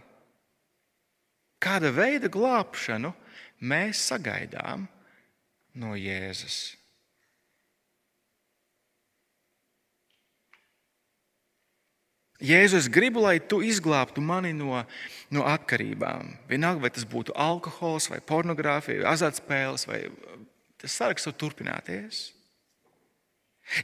Kāda 1.62 1.91
veida 1.94 2.28
glābšanu 2.32 3.13
mēs 3.63 4.02
sagaidām 4.10 4.88
no 5.80 5.94
Jēzus? 5.96 6.81
Jēzu, 12.41 12.80
es 12.80 12.89
gribu, 12.89 13.21
lai 13.21 13.38
tu 13.39 13.62
izglābtu 13.62 14.21
mani 14.25 14.51
no, 14.58 14.82
no 15.30 15.45
atkarībām. 15.45 16.34
Vienalga, 16.49 16.88
vai 16.88 16.91
tas 16.93 17.06
būtu 17.08 17.36
alkohols, 17.38 18.10
vai 18.10 18.21
pornogrāfija, 18.25 19.04
vai 19.04 19.12
azartspēles, 19.13 19.86
vai 19.89 19.99
tas 20.82 20.95
saraksts 20.97 21.30
var 21.30 21.38
turpināties. 21.38 22.23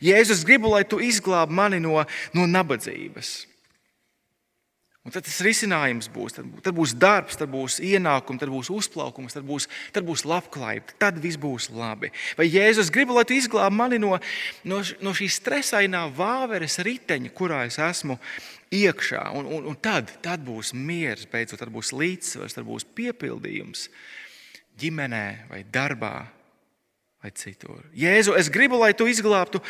Jēzus, 0.02 0.40
es 0.40 0.48
gribu, 0.48 0.72
lai 0.74 0.84
tu 0.90 1.00
izglābtu 1.04 1.54
mani 1.54 1.80
no, 1.84 2.02
no 2.34 2.48
nabadzības. 2.50 3.46
Un 5.08 5.14
tad 5.16 5.24
tas 5.24 5.38
risinājums 5.40 6.10
būs, 6.12 6.34
tad, 6.36 6.48
tad 6.66 6.76
būs 6.76 6.92
darbs, 7.00 7.38
tad 7.40 7.48
būs 7.48 7.78
ienākums, 7.80 8.42
tad 8.42 8.50
būs 8.52 8.68
uzplaukums, 8.76 9.38
tad 9.38 9.46
būs, 9.48 9.70
tad 9.96 10.04
būs 10.04 10.26
labklājība, 10.28 10.98
tad 11.00 11.22
viss 11.24 11.40
būs 11.40 11.70
labi. 11.72 12.10
Vai 12.36 12.50
Jēzus 12.50 12.92
grib, 12.92 13.14
lai 13.16 13.24
tu 13.24 13.38
izglābtu 13.38 13.78
mani 13.78 14.02
no, 14.04 14.18
no, 14.68 14.82
no 15.00 15.16
šīs 15.16 15.40
stresainā 15.40 16.04
vāveres 16.12 16.76
riteņa, 16.84 17.32
kurā 17.40 17.64
es 17.70 17.80
esmu 17.80 18.20
iekšā, 18.76 19.24
un, 19.40 19.48
un, 19.48 19.72
un 19.72 19.80
tad, 19.80 20.12
tad 20.26 20.44
būs 20.44 20.74
miers, 20.76 21.24
beidzot, 21.32 21.64
tad 21.64 21.72
būs 21.72 21.94
līdzsvars, 21.96 22.60
tad 22.60 22.68
būs 22.68 22.84
piepildījums 23.00 23.88
ģimenē 24.84 25.28
vai 25.54 25.64
darbā 25.72 26.18
vai 27.24 27.32
citur. 27.34 27.82
Jēzu, 27.98 28.36
es 28.38 28.50
gribu, 28.54 28.78
lai 28.82 28.94
tu 28.96 29.08
izglābtu 29.10 29.62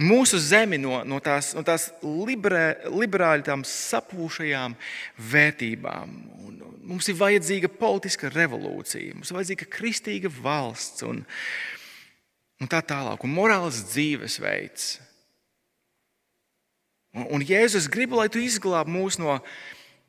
mūsu 0.00 0.40
zemi 0.40 0.78
no, 0.80 1.02
no 1.04 1.20
tās, 1.22 1.52
no 1.56 1.62
tās 1.66 1.90
liberē, 2.02 2.88
liberāļu 2.88 3.44
tām 3.46 3.64
sapūšajām 3.68 4.76
vērtībām. 5.32 6.14
Un 6.48 6.60
mums 6.88 7.08
ir 7.08 7.18
vajadzīga 7.20 7.70
politiska 7.76 8.32
revolūcija, 8.32 9.18
mums 9.18 9.32
ir 9.32 9.38
vajadzīga 9.38 9.68
kristīga 9.72 10.32
valsts 10.32 11.04
un, 11.06 11.22
un 12.60 12.72
tā 12.72 12.80
tālāk, 12.84 13.24
un 13.24 13.36
morāls 13.36 13.84
dzīvesveids. 13.92 14.94
Un, 17.14 17.28
un 17.36 17.46
Jēzus, 17.46 17.84
es 17.84 17.92
gribu, 17.92 18.18
lai 18.18 18.30
tu 18.32 18.42
izglābtu 18.42 18.96
mūs 18.96 19.20
no, 19.20 19.38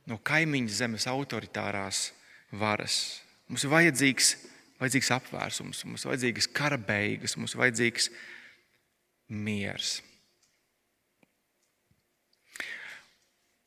no 0.10 0.18
kaimiņu 0.26 0.80
zemes 0.80 1.06
autoritārās 1.12 2.08
varas. 2.56 3.20
Mums 3.52 3.68
ir 3.68 3.74
vajadzīgs 3.76 4.36
vajadzīgs 4.86 5.14
apvērsums, 5.18 5.84
mums 5.90 6.06
vajadzīgas 6.06 6.48
kara 6.54 6.78
beigas, 6.78 7.36
mums 7.40 7.58
vajadzīgs 7.58 8.12
miers. 9.34 9.98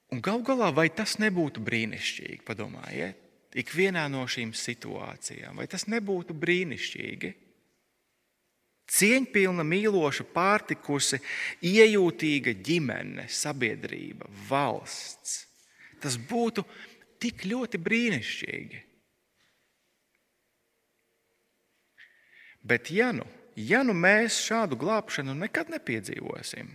Un 0.09 0.23
gal 0.25 0.41
galā, 0.41 0.71
vai 0.73 0.89
tas 0.89 1.19
nebūtu 1.21 1.61
brīnišķīgi? 1.67 2.41
Padomājiet, 2.47 3.19
ikvienā 3.61 4.07
no 4.09 4.23
šīm 4.31 4.55
situācijām, 4.57 5.61
vai 5.61 5.67
tas 5.69 5.85
nebūtu 5.91 6.37
brīnišķīgi? 6.39 7.35
Cieņpilna, 8.89 9.67
mīloša, 9.69 10.25
pārtikusi, 10.33 11.21
iejūtīga 11.69 12.55
ģimene, 12.65 13.27
sabiedrība, 13.29 14.31
valsts. 14.49 15.43
Tas 16.01 16.17
būtu 16.17 16.65
tik 17.21 17.45
ļoti 17.51 17.81
brīnišķīgi. 17.85 18.88
Bet 22.63 22.91
ja 22.91 23.13
nu, 23.15 23.25
ja 23.57 23.83
nu 23.87 23.95
mēs 23.95 24.41
šādu 24.45 24.79
glābšanu 24.79 25.35
nekad 25.39 25.71
nepiedzīvosim, 25.73 26.71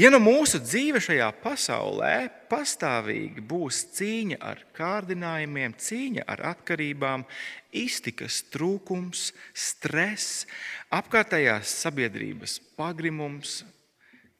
ja 0.00 0.10
nu 0.12 0.20
mūsu 0.22 0.60
dzīve 0.62 1.00
šajā 1.02 1.28
pasaulē 1.44 2.14
pastāvīgi 2.50 3.44
būs 3.52 3.82
cīņa 3.96 4.40
ar 4.52 4.64
kārdinājumiem, 4.76 5.76
cīņa 5.78 6.26
ar 6.28 6.44
atkarībām, 6.54 7.26
iztikas 7.70 8.42
trūkums, 8.52 9.30
stress, 9.54 10.46
apkārtējās 10.90 11.76
sabiedrības 11.84 12.58
pagrimums, 12.76 13.60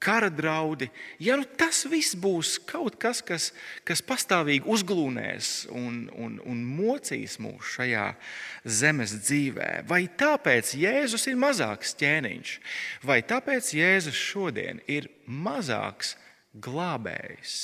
kara 0.00 0.30
draudi, 0.32 0.88
ja 1.20 1.36
nu 1.36 1.44
tas 1.44 1.82
viss 1.90 2.16
būs 2.16 2.54
kaut 2.68 2.96
kas, 3.00 3.20
kas, 3.20 3.50
kas 3.84 4.00
pastāvīgi 4.00 4.64
uzglūnēs 4.64 5.68
un, 5.76 6.06
un, 6.16 6.38
un 6.48 6.62
mocīs 6.64 7.36
mūs 7.42 7.74
šajā 7.76 8.06
zemes 8.64 9.12
dzīvē, 9.20 9.68
vai 9.90 10.06
tāpēc 10.08 10.72
Jēzus 10.80 11.28
ir 11.28 11.36
mazāks 11.40 11.92
ķēniņš, 12.00 12.56
vai 13.04 13.20
tāpēc 13.20 13.74
Jēzus 13.76 14.16
šodien 14.16 14.80
ir 14.88 15.10
mazāks 15.28 16.16
glābējs? 16.56 17.60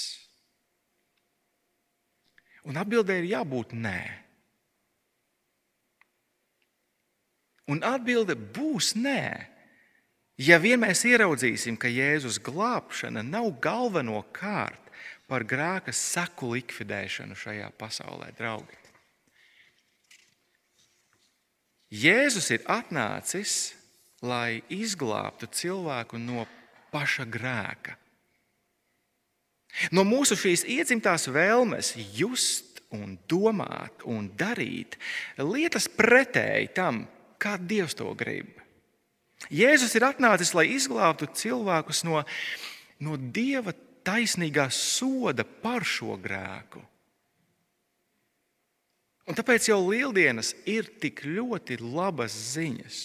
Un 2.66 2.76
atbildē 2.76 3.20
ir 3.22 3.30
jābūt 3.30 3.72
nē. 3.78 4.00
Un 7.70 7.82
atbilde 7.86 8.36
būs 8.36 8.94
nē. 8.98 9.55
Ja 10.36 10.58
vien 10.60 10.82
mēs 10.82 11.00
ieraudzīsim, 11.08 11.78
ka 11.80 11.88
Jēzus 11.88 12.36
glābšana 12.44 13.22
nav 13.24 13.48
galvenokārt 13.64 14.90
par 15.26 15.46
grēka 15.48 15.94
saku 15.96 16.52
likvidēšanu 16.52 17.36
šajā 17.38 17.70
pasaulē, 17.80 18.28
draugi. 18.36 18.76
Jēzus 21.96 22.50
ir 22.52 22.66
atnācis, 22.68 23.72
lai 24.20 24.60
izglābtu 24.68 25.48
cilvēku 25.48 26.20
no 26.20 26.44
paša 26.92 27.24
grēka. 27.30 27.96
No 29.92 30.04
mūsu 30.08 30.36
šīs 30.40 30.64
iedzimtās 30.72 31.28
vēlmes 31.32 31.94
just, 32.16 32.76
un 32.94 33.16
domāt 33.28 34.04
un 34.06 34.28
darīt 34.38 34.96
lietas 35.40 35.88
pretēji 35.90 36.70
tam, 36.76 37.02
kā 37.38 37.56
Dievs 37.58 37.96
to 37.98 38.12
grib. 38.18 38.55
Jēzus 39.52 39.94
ir 39.98 40.06
atnācis, 40.08 40.54
lai 40.56 40.66
izglābtu 40.74 41.28
cilvēkus 41.36 42.02
no, 42.08 42.22
no 42.98 43.16
dieva 43.16 43.74
taisnīgā 44.06 44.68
soda 44.72 45.44
par 45.44 45.84
šo 45.86 46.16
grēku. 46.22 46.82
Un 49.26 49.34
tāpēc 49.34 49.68
jau 49.72 49.80
lieldienas 49.88 50.52
ir 50.70 50.86
tik 51.02 51.24
ļoti 51.26 51.80
labas 51.82 52.34
ziņas. 52.54 52.98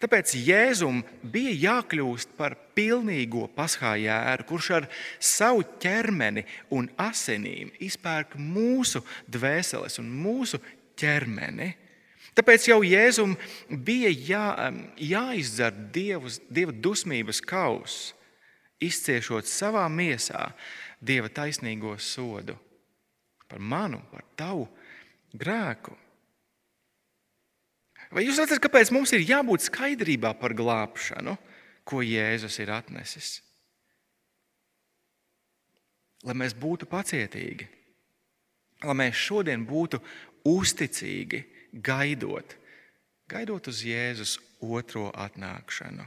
Tāpēc 0.00 0.32
Jēzum 0.36 1.00
bija 1.32 1.52
jākļūst 1.64 2.34
par 2.38 2.54
pilnīgo 2.76 3.46
paskājēru, 3.56 4.46
kurš 4.48 4.70
ar 4.78 4.88
savu 5.18 5.64
ķermeni 5.82 6.44
un 6.76 6.88
asinīm 7.00 7.72
izpērk 7.82 8.36
mūsu 8.40 9.02
dvēseles 9.28 10.00
un 10.02 10.10
mūsu 10.24 10.60
ķermeni. 11.00 11.72
Tāpēc 12.40 12.70
jau 12.70 12.78
Jēzum 12.80 13.34
bija 13.68 14.08
jā, 14.08 14.46
jāizdzer 14.96 15.74
dievus, 15.92 16.38
dieva 16.48 16.72
dusmības 16.72 17.42
kaus, 17.44 18.14
izciešot 18.80 19.44
savā 19.44 19.82
miesā 19.92 20.46
dieva 21.04 21.28
taisnīgo 21.28 21.98
sodu 22.00 22.56
par 23.50 23.60
manu, 23.60 24.00
par 24.08 24.24
tavu 24.40 24.64
grēku. 25.36 25.92
Vai 28.10 28.24
jūs 28.24 28.40
redzat, 28.40 28.62
kāpēc 28.64 28.88
mums 28.94 29.12
ir 29.12 29.26
jābūt 29.26 29.68
skaidrībā 29.68 30.32
par 30.40 30.56
glābšanu, 30.56 31.36
ko 31.84 32.00
Jēzus 32.00 32.56
ir 32.64 32.72
atnesis? 32.72 33.36
Lai 36.24 36.40
mēs 36.40 36.56
būtu 36.56 36.88
pacietīgi, 36.88 37.68
lai 38.88 38.96
mēs 38.96 39.28
šodien 39.28 39.68
būtu 39.68 40.00
uzticīgi 40.48 41.44
gaidot, 41.72 42.56
gaidot 43.30 43.68
uz 43.70 43.82
Jēzus 43.86 44.38
otro 44.60 45.10
atnākšanu. 45.14 46.06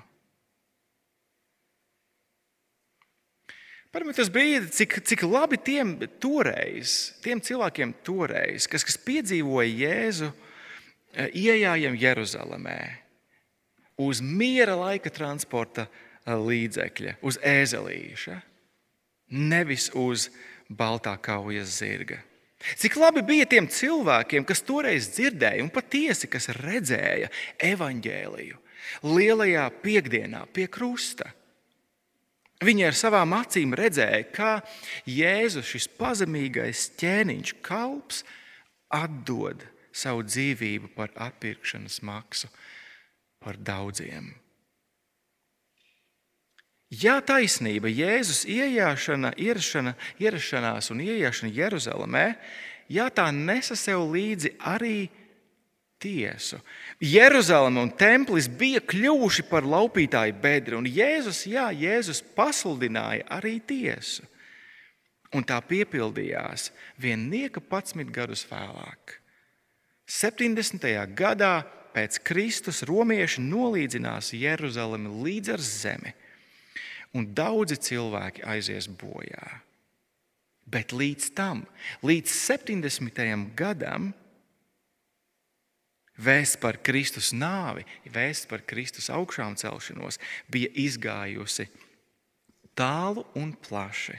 Padomājiet, 3.94 4.18
tas 4.18 4.32
brīdi, 4.34 4.72
cik, 4.74 4.96
cik 5.06 5.22
labi 5.30 5.60
tiem 5.62 5.94
toreiz, 6.22 7.14
tiem 7.22 7.38
cilvēkiem 7.44 7.92
toreiz, 8.02 8.66
kas, 8.66 8.82
kas 8.88 8.98
piedzīvoja 8.98 9.70
Jēzu, 9.70 10.32
eh, 11.14 11.30
ienākam 11.38 12.00
Jeruzalemē 12.02 12.80
uz 14.02 14.22
miera 14.22 14.74
laika 14.80 15.14
transporta 15.14 15.86
eh, 15.86 16.34
līdzekļa, 16.34 17.20
uz 17.22 17.38
ēzelīša, 17.38 18.40
nevis 19.30 19.92
uz 19.94 20.32
baltā 20.74 21.14
kaujas 21.22 21.78
zirga. 21.78 22.18
Cik 22.80 22.96
labi 22.96 23.24
bija 23.28 23.48
tiem 23.50 23.68
cilvēkiem, 23.68 24.46
kas 24.48 24.64
toreiz 24.64 25.10
dzirdēja 25.12 25.64
un 25.66 25.72
patiesi 25.74 26.30
kas 26.32 26.48
redzēja 26.56 27.32
evaņģēliju 27.60 28.60
lielajā 29.08 29.66
piekdienā 29.84 30.44
pie 30.56 30.68
krusta. 30.72 31.32
Viņi 32.64 32.86
ar 32.88 32.96
savām 32.96 33.36
acīm 33.36 33.74
redzēja, 33.76 34.24
kā 34.32 34.54
Jēzus, 35.10 35.68
šis 35.68 35.90
pazemīgais 36.00 36.86
ķēniņš, 37.02 37.56
kalps, 37.66 38.22
atdod 38.94 39.66
savu 39.94 40.24
dzīvību 40.28 40.94
par 40.96 41.12
atpirkšanas 41.28 42.00
maksu 42.08 42.48
par 43.44 43.60
daudziem. 43.60 44.32
Ja 46.94 47.18
taisnība, 47.26 47.90
Jēzus 47.90 48.44
ieiešana, 48.46 49.32
ierašana, 49.40 49.96
ierašanās 50.22 50.92
un 50.94 51.02
ieiešana 51.02 51.50
Jeruzalemē, 51.56 52.26
ja 52.92 53.08
tā 53.10 53.30
nesa 53.34 53.78
sev 53.80 54.04
līdzi 54.12 54.54
arī 54.60 55.08
tiesu. 56.04 56.60
Jeruzaleme 57.02 57.82
un 57.82 57.92
templis 57.98 58.50
bija 58.52 58.84
kļuvuši 58.84 59.46
par 59.50 59.66
laupītāju 59.66 60.36
bedri, 60.44 60.78
un 60.78 60.86
Jēzus, 60.86 61.46
jā, 61.50 61.70
Jēzus 61.72 62.22
pasludināja 62.36 63.26
arī 63.40 63.58
tiesu. 63.64 64.28
Un 65.34 65.46
tā 65.48 65.58
piepildījās 65.66 66.70
viennieka 67.02 67.64
11 67.64 68.12
gadus 68.14 68.44
vēlāk. 68.52 69.18
70. 70.06 70.84
gadā 71.18 71.64
pēc 71.96 72.20
Kristus 72.28 72.84
romieši 72.86 73.42
nolīdzinās 73.42 74.34
Jeruzalemi 74.38 75.10
līdz 75.24 75.56
ar 75.56 75.64
zemi 75.64 76.14
un 77.14 77.30
daudzi 77.36 77.78
cilvēki 77.78 78.44
aizies 78.50 78.90
bojā. 78.90 79.62
Bet 80.66 80.94
līdz 80.96 81.30
tam, 81.38 81.64
līdz 82.06 82.32
70. 82.32 83.24
gadam, 83.58 84.12
vēsts 86.18 86.60
par 86.62 86.80
Kristus 86.86 87.34
nāvi, 87.36 87.86
vēsts 88.10 88.48
par 88.50 88.64
Kristus 88.66 89.10
augšām 89.14 89.58
celšanos 89.60 90.20
bija 90.52 90.72
izgājusi 90.86 91.68
tālu 92.78 93.26
un 93.38 93.54
plaši. 93.54 94.16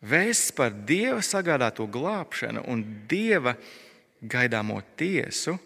Vēsts 0.00 0.52
par 0.56 0.72
Dieva 0.72 1.20
sagādāto 1.24 1.84
glābšanu 1.84 2.64
un 2.72 2.82
Dieva 3.08 3.54
gaidāmo 4.20 4.80
tiesu 4.96 5.58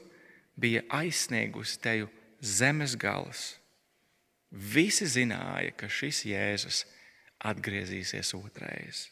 bija 0.59 0.83
aizsniegusi 0.91 1.79
teju 1.83 2.11
zemes 2.43 2.97
galus. 2.99 3.55
Visi 4.55 5.07
zināja, 5.11 5.73
ka 5.75 5.89
šis 5.91 6.23
Jēzus 6.31 6.85
atgriezīsies 7.43 8.31
otrreiz. 8.39 9.09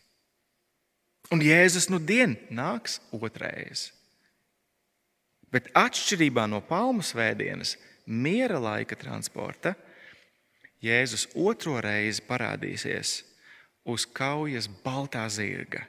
Un 1.35 1.43
Jēzus 1.43 1.89
nu 1.91 1.99
dien 1.99 2.37
nāks 2.51 3.01
otrreiz. 3.15 3.91
Bet 5.53 5.69
atšķirībā 5.77 6.47
no 6.49 6.63
palmu 6.65 7.05
svētdienas, 7.05 7.75
miera 8.07 8.61
laika 8.63 8.97
transporta, 8.97 9.75
Jēzus 10.83 11.29
otro 11.39 11.77
reizi 11.83 12.23
parādīsies 12.27 13.21
uz 13.87 14.07
kaujas 14.07 14.71
baltā 14.83 15.27
zirga 15.31 15.85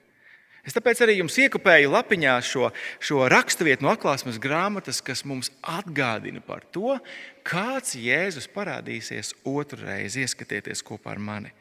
Es 0.63 0.71
tāpēc 0.71 1.01
arī 1.03 1.17
jums 1.17 1.35
iekopēju 1.43 1.91
lapiņā 1.91 2.33
šo, 2.47 2.69
šo 3.03 3.25
raksturvietu 3.31 3.83
no 3.83 3.91
atklāsmes 3.91 4.39
grāmatas, 4.39 5.01
kas 5.03 5.25
mums 5.27 5.51
atgādina 5.59 6.39
par 6.39 6.63
to, 6.71 6.95
kāds 7.43 7.97
Jēzus 7.99 8.47
parādīsies 8.53 9.33
otru 9.43 9.83
reizi. 9.83 10.23
Ieskatieties 10.23 10.83
kopā 10.87 11.17
ar 11.17 11.19
mani 11.19 11.51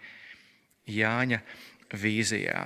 Jāņa 0.86 1.40
vīzijā. 1.98 2.62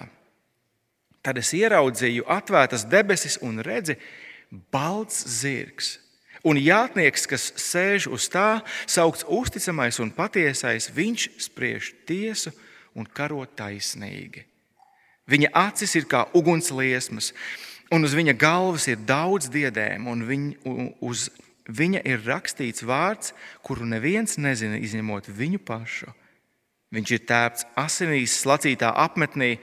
Tad 1.25 1.41
es 1.41 1.55
ieraudzīju 1.57 2.27
atvērtas 2.31 2.85
debesis 2.87 3.39
un 3.43 3.63
redzi 3.65 3.97
balts 4.71 5.25
zirgs. 5.41 5.97
Un 6.47 6.61
jātnieks, 6.61 7.25
kas 7.27 7.49
sēž 7.59 8.11
uz 8.13 8.29
tā, 8.31 8.61
saukts 8.87 9.25
uzticamais 9.25 9.97
un 10.05 10.13
patiesais, 10.15 10.93
viņš 10.95 11.31
spriež 11.49 11.91
tiesu 12.07 12.53
un 12.95 13.09
karo 13.09 13.41
taisnīgi. 13.59 14.45
Viņa 15.27 15.51
acis 15.59 15.97
ir 15.99 16.07
kā 16.07 16.25
ugunsliesmas, 16.39 17.33
un 17.91 18.07
uz 18.07 18.15
viņa 18.15 18.37
galvas 18.39 18.87
ir 18.91 19.01
daudz 19.03 19.51
diadēmu, 19.51 20.13
un 20.13 20.23
viņa, 20.29 20.75
uz 21.03 21.29
viņa 21.67 22.03
ir 22.07 22.23
rakstīts 22.27 22.85
vārds, 22.87 23.33
kuru 23.67 23.89
neviens 23.91 24.39
nezina, 24.39 24.79
izņemot 24.79 25.31
viņu 25.35 25.63
pašu. 25.67 26.13
Viņš 26.95 27.13
ir 27.17 27.25
tēpts 27.27 27.67
asinīs, 27.75 28.37
slacītā 28.39 28.93
apmetnī, 29.03 29.57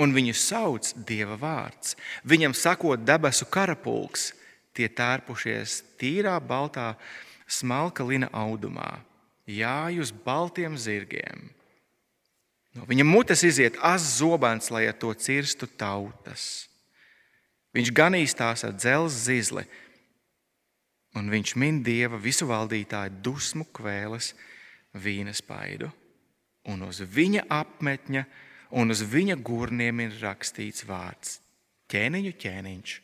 un 0.00 0.12
viņu 0.12 0.34
sauc 0.36 0.92
Dieva 1.08 1.38
vārds. 1.40 1.96
Viņam 2.28 2.52
sakot 2.56 3.00
debesu 3.00 3.48
karapulks, 3.48 4.34
tie 4.76 4.88
tērpušies 4.92 5.80
tīrā, 6.00 6.36
baltā, 6.44 6.92
smalka 7.48 8.04
lina 8.04 8.28
audumā, 8.36 9.00
jāj 9.48 10.04
uz 10.04 10.12
baltiem 10.12 10.76
zirgiem 10.78 11.48
No 12.78 12.86
viņa 12.86 13.04
mutes 13.06 13.42
iziet 13.46 13.78
azs 13.82 14.20
zobens, 14.20 14.70
lai 14.70 14.86
ar 14.86 14.94
to 14.98 15.10
cirstu 15.18 15.66
tautas. 15.66 16.68
Viņš 17.74 17.90
ganīs 17.94 18.34
tās 18.34 18.64
ar 18.66 18.74
dzelzceļa 18.74 19.24
zizli, 19.24 19.64
un 21.18 21.30
viņš 21.30 21.54
min 21.58 21.80
dieva 21.86 22.18
visu 22.18 22.46
valdītāju 22.50 23.18
dusmu 23.22 23.66
kvēles 23.74 24.32
vīna 24.94 25.34
spaidu. 25.34 25.90
Un 26.70 26.82
uz 26.86 27.00
viņa 27.02 27.46
apmetņa 27.50 28.24
un 28.78 28.94
uz 28.94 29.02
viņa 29.02 29.38
gurniem 29.42 30.04
ir 30.06 30.18
rakstīts 30.22 30.86
vārds- 30.86 31.40
ķēniņu 31.90 32.32
ķēniņš 32.38 33.00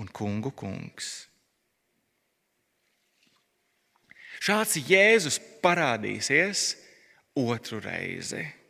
un 0.00 0.08
kungu 0.08 0.52
kungs. 0.56 1.28
Šāds 4.40 4.80
Jēzus 4.88 5.38
parādīsies 5.62 6.76
otru 7.36 7.80
reizi. 7.80 8.61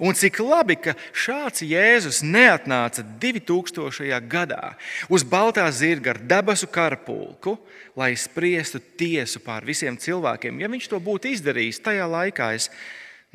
Un 0.00 0.16
cik 0.16 0.38
labi, 0.40 0.78
ka 0.80 0.94
šāds 1.12 1.64
Jēzus 1.66 2.22
neatnāca 2.24 3.04
2000. 3.20 4.20
gadā 4.30 4.74
uz 5.12 5.24
Baltā 5.24 5.66
zirga 5.68 6.14
ar 6.14 6.20
debesu 6.20 6.68
karapulku, 6.72 7.58
lai 7.96 8.14
spriestu 8.16 8.80
tiesu 8.80 9.42
pār 9.44 9.66
visiem 9.68 9.98
cilvēkiem. 10.00 10.62
Ja 10.62 10.70
viņš 10.72 10.88
to 10.88 11.00
būtu 11.02 11.32
izdarījis, 11.34 11.82
tajā 11.84 12.08
laikā 12.08 12.52
es 12.56 12.70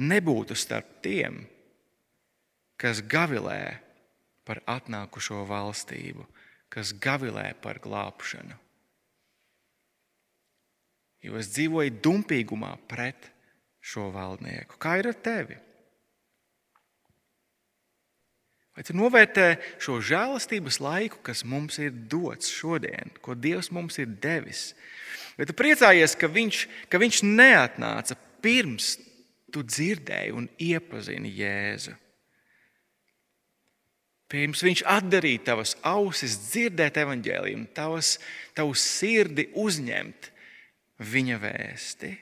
nebūtu 0.02 0.58
starp 0.58 1.02
tiem, 1.06 1.44
kas 2.78 3.04
gavilē 3.06 3.78
par 4.48 4.64
atnākušo 4.66 5.44
valstību, 5.46 6.26
kas 6.74 6.94
gavilē 6.94 7.52
par 7.62 7.82
glābšanu. 7.84 8.58
Jo 11.26 11.38
es 11.42 11.50
dzīvoju 11.52 11.98
dumpīgumā 12.02 12.76
pret 12.88 13.30
šo 13.82 14.10
valdnieku. 14.14 14.78
Kā 14.80 15.00
ir 15.02 15.10
ar 15.12 15.18
tevi? 15.24 15.58
Tu 18.86 18.94
novērtē 18.94 19.56
šo 19.82 19.98
žēlastības 20.06 20.78
laiku, 20.84 21.18
kas 21.26 21.42
mums 21.48 21.80
ir 21.82 21.96
dots 22.12 22.52
šodien, 22.54 23.10
ko 23.26 23.34
Dievs 23.34 23.72
mums 23.74 23.98
ir 23.98 24.12
devis? 24.22 24.76
Tu 25.38 25.54
priecājies, 25.58 26.14
ka 26.18 26.30
viņš, 26.30 26.60
ka 26.90 27.02
viņš 27.02 27.24
neatnāca 27.26 28.18
pirms 28.46 28.96
tu 29.54 29.64
dzirdēji 29.66 30.36
un 30.38 30.46
iepazini 30.62 31.34
Jēzu? 31.40 31.96
Pirms 34.28 34.62
viņš 34.62 34.84
atdarīja 34.92 35.46
tavas 35.54 35.74
ausis, 35.88 36.36
dzirdēt 36.52 37.00
evaņģēlījumu, 37.00 37.70
tavas, 37.74 38.18
tavu 38.54 38.76
sirdi 38.78 39.48
uzņemt 39.56 40.32
viņa 41.00 41.38
vēsti. 41.42 42.14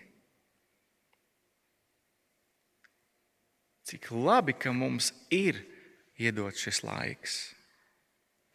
Cik 3.89 4.11
labi, 4.13 4.53
ka 4.57 4.71
mums 4.73 5.11
ir 5.33 5.59
iedot 6.21 6.55
šis 6.57 6.83
laiks. 6.85 7.35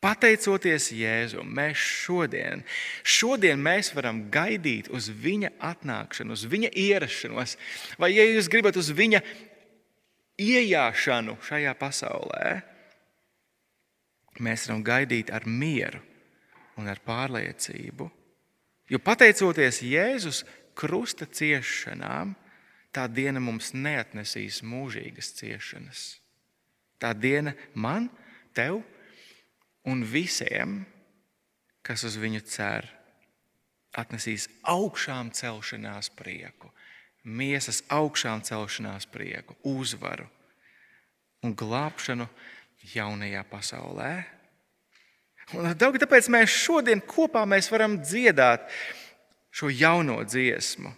Pateicoties 0.01 0.87
Jēzum, 0.97 1.51
mēs 1.53 1.77
šodien, 1.77 2.63
šodien 3.05 3.61
mēs 3.61 3.91
varam 3.93 4.23
gaidīt 4.33 4.89
uz 4.97 5.11
viņa 5.13 5.51
atnākšanu, 5.61 6.33
uz 6.33 6.47
viņa 6.49 6.71
ierašanos, 6.73 7.59
vai, 8.01 8.15
ja 8.15 8.25
jūs 8.25 8.49
gribat, 8.49 8.79
uz 8.81 8.89
viņa 8.97 9.21
ienākšanu 10.41 11.37
šajā 11.45 11.75
pasaulē. 11.77 12.55
Mēs 14.41 14.65
varam 14.71 14.81
gaidīt 14.87 15.29
ar 15.37 15.45
mieru 15.45 16.01
un 16.81 16.89
ar 16.89 17.03
pārliecību. 17.05 18.09
Jo 18.91 18.99
pateicoties 19.05 19.83
Jēzus 19.85 20.47
krusta 20.75 21.29
ciešanām, 21.29 22.33
tā 22.89 23.05
diena 23.13 23.43
mums 23.43 23.75
neatnesīs 23.77 24.63
mūžīgas 24.65 25.35
ciešanas. 25.37 26.07
Tā 27.01 27.13
diena 27.17 27.55
man, 27.75 28.09
tev 28.57 28.83
un 29.89 30.03
visiem, 30.05 30.83
kas 31.87 32.05
uz 32.05 32.19
viņu 32.21 32.43
cer, 32.45 32.89
atnesīs 33.97 34.47
augšām 34.69 35.33
celšanās 35.35 36.13
prieku, 36.15 36.71
miesas 37.25 37.83
augšām 37.91 38.45
celšanās 38.47 39.09
prieku, 39.11 39.57
uzvaru 39.67 40.29
un 41.45 41.57
glābšanu 41.57 42.29
jaunajā 42.95 43.43
pasaulē. 43.51 44.13
Un 45.57 45.73
tāpēc 45.75 46.29
mēs 46.31 46.53
šodien 46.53 47.03
kopā 47.03 47.43
mēs 47.49 47.71
varam 47.73 47.99
dziedāt 48.05 48.69
šo 49.51 49.71
jauno 49.73 50.21
dziesmu. 50.23 50.93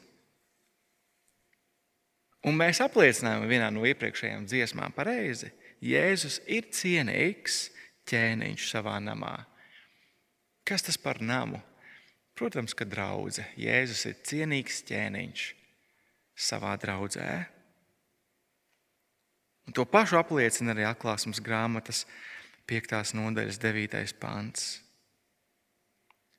Un 2.42 2.58
mēs 2.58 2.82
apliecinājām 2.82 3.46
vienā 3.48 3.70
no 3.72 3.86
iepriekšējām 3.86 4.44
dziesmām 4.50 4.92
pareizi. 4.94 5.52
Jēzus 5.82 6.38
ir 6.46 6.68
cienīgs 6.70 7.66
ķēniņš 8.06 8.68
savā 8.70 9.00
namā. 9.02 9.34
Kas 10.62 10.84
tas 10.86 10.98
par 11.00 11.18
namu? 11.18 11.58
Protams, 12.38 12.74
ka 12.74 12.86
draudzene. 12.86 13.50
Jēzus 13.58 14.06
ir 14.06 14.20
cienīgs 14.22 14.84
ķēniņš 14.86 15.48
savā 16.38 16.76
draudzē. 16.80 17.32
Un 19.66 19.74
to 19.74 19.84
pašu 19.86 20.18
apliecina 20.18 20.72
arī 20.74 20.86
atklāsmes 20.86 21.42
grāmatas 21.42 22.04
5. 22.70 23.12
nodaļas 23.18 23.58
9. 23.62 24.14
pāns. 24.22 24.70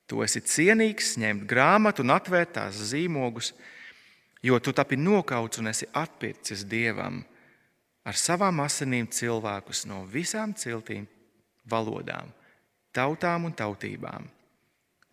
Tu 0.08 0.24
esi 0.24 0.40
cienīgs 0.44 1.16
ņemt 1.20 1.46
grāmatu 1.48 2.04
un 2.04 2.16
atvērt 2.16 2.56
tās 2.58 2.80
zīmogus, 2.92 3.54
jo 4.44 4.60
tu 4.60 4.74
tapi 4.76 5.00
nokauts 5.00 5.60
un 5.60 5.72
esi 5.72 5.88
atpircis 6.00 6.66
dievam 6.68 7.22
ar 8.04 8.20
savām 8.20 8.62
asinīm 8.64 9.08
cilvēkus 9.08 9.86
no 9.90 10.04
visām 10.10 10.54
ciltīm, 10.58 11.08
valodām, 11.70 12.32
tautām 12.96 13.48
un 13.48 13.56
tautībām. 13.56 14.28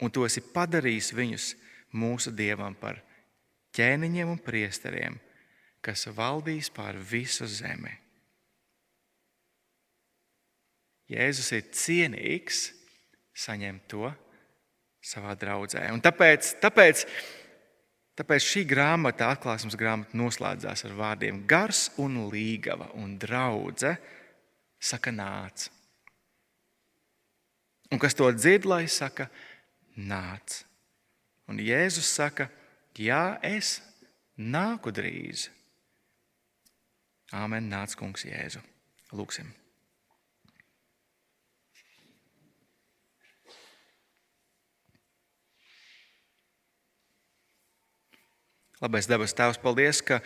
Un 0.00 0.10
tu 0.10 0.24
esi 0.26 0.42
padarījis 0.42 1.12
viņus 1.14 1.48
mūsu 2.00 2.32
dievam 2.34 2.74
par 2.74 3.00
ķēniņiem 3.76 4.32
un 4.32 4.40
priesteriem, 4.42 5.18
kas 5.84 6.08
valdīs 6.16 6.70
pār 6.72 6.98
visu 6.98 7.46
zemi. 7.48 7.92
Jēzus 11.10 11.50
ir 11.56 11.70
cienīgs 11.74 12.68
saņemt 13.34 13.86
to 13.90 14.10
savā 15.02 15.34
draudzē. 15.38 15.88
Un 15.94 16.02
tāpēc, 16.04 16.54
tāpēc, 16.62 17.04
tāpēc 18.20 18.44
šī 18.44 18.62
grāmata, 18.68 19.30
atklāsmes 19.32 19.78
grāmata, 19.80 20.16
noslēdzās 20.20 20.84
ar 20.84 20.96
vārdiem 20.98 21.44
gars 21.48 21.88
un 22.00 22.26
līgava 22.28 22.90
un 23.00 23.16
draudzē 23.20 23.94
saka 24.80 25.12
nāc. 25.14 25.70
Un 27.90 27.98
kas 27.98 28.14
to 28.14 28.28
dzird, 28.32 28.68
lai 28.70 28.84
saka, 28.92 29.26
nāc. 29.96 30.60
Un 31.50 31.58
Jēzus 31.58 32.12
saka, 32.14 32.46
jā, 32.94 33.40
es 33.42 33.80
nāku 34.38 34.92
drīz. 34.94 35.48
Āmen, 37.34 37.66
nāc, 37.70 37.96
kungs, 37.98 38.26
Jēzu. 38.28 38.62
Lūksim! 39.14 39.50
Labais 48.80 49.04
debes 49.04 49.34
Tēvs, 49.36 49.58
paldies, 49.60 49.98
ka 50.00 50.22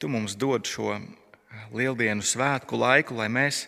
Tu 0.00 0.08
mums 0.08 0.32
dod 0.32 0.64
šo 0.64 0.94
lieldienu 1.76 2.24
svētku 2.24 2.78
laiku, 2.80 3.18
lai 3.18 3.26
mēs 3.28 3.66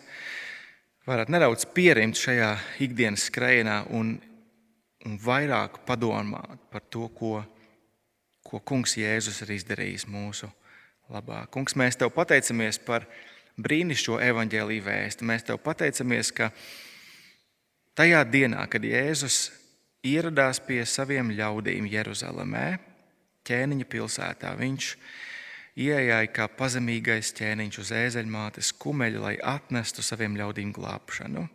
varētu 1.05 1.35
nedaudz 1.35 1.67
pierimt 1.69 2.17
šajā 2.17 2.47
ikdienas 2.81 3.27
skrējienā 3.29 3.75
un, 3.93 4.15
un 5.05 5.19
vairāk 5.21 5.83
padomāt 5.85 6.63
par 6.73 6.81
to, 6.89 7.05
ko, 7.13 7.43
ko 8.41 8.57
Kungs 8.65 8.97
Jēzus 8.97 9.43
ir 9.45 9.51
izdarījis 9.59 10.07
mūsu 10.09 10.49
labā. 11.13 11.43
Kungs, 11.53 11.75
mēs 11.77 11.99
Tev 12.01 12.09
pateicamies 12.15 12.79
par 12.81 13.05
brīnišķīgo 13.61 14.17
evaņģēlīju 14.31 14.85
vēstu. 14.87 15.27
Mēs 15.29 15.45
Tev 15.45 15.59
pateicamies, 15.61 16.31
ka 16.33 16.49
tajā 17.93 18.23
dienā, 18.33 18.65
kad 18.65 18.81
Jēzus 18.81 19.43
ieradās 20.01 20.57
pie 20.65 20.81
saviem 20.89 21.29
ļaudīm 21.37 21.85
Jeruzalemē, 21.93 22.65
ķēniņa 23.47 23.87
pilsētā. 23.89 24.53
Viņš 24.59 24.89
ieejāja 25.83 26.29
kā 26.33 26.47
pazemīgais 26.51 27.33
ķēniņš 27.37 27.81
uz 27.83 27.91
ēzeļmātes 27.97 28.71
kumeļa, 28.81 29.21
lai 29.23 29.35
atnestu 29.37 30.05
saviem 30.05 30.37
ļaudīm 30.39 30.73
glābšanu. 30.75 31.47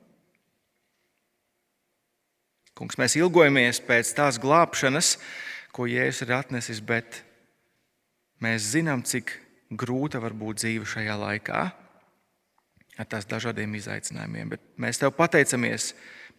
Kungs, 2.78 2.98
mēs 3.00 3.16
ilgojamies 3.18 3.80
pēc 3.82 4.12
tās 4.14 4.38
glābšanas, 4.38 5.16
ko 5.74 5.88
Jēzus 5.90 6.22
ir 6.26 6.36
atnesis, 6.36 6.78
bet 6.78 7.24
mēs 8.42 8.70
zinām, 8.76 9.02
cik 9.02 9.32
grūta 9.70 10.20
var 10.22 10.36
būt 10.38 10.62
dzīve 10.62 10.86
šajā 10.86 11.16
laikā 11.18 11.64
ar 12.98 13.06
tās 13.06 13.26
dažādiem 13.30 13.74
izaicinājumiem. 13.78 14.54
Bet 14.54 14.64
mēs 14.80 14.98
tev 15.02 15.12
pateicamies, 15.18 15.92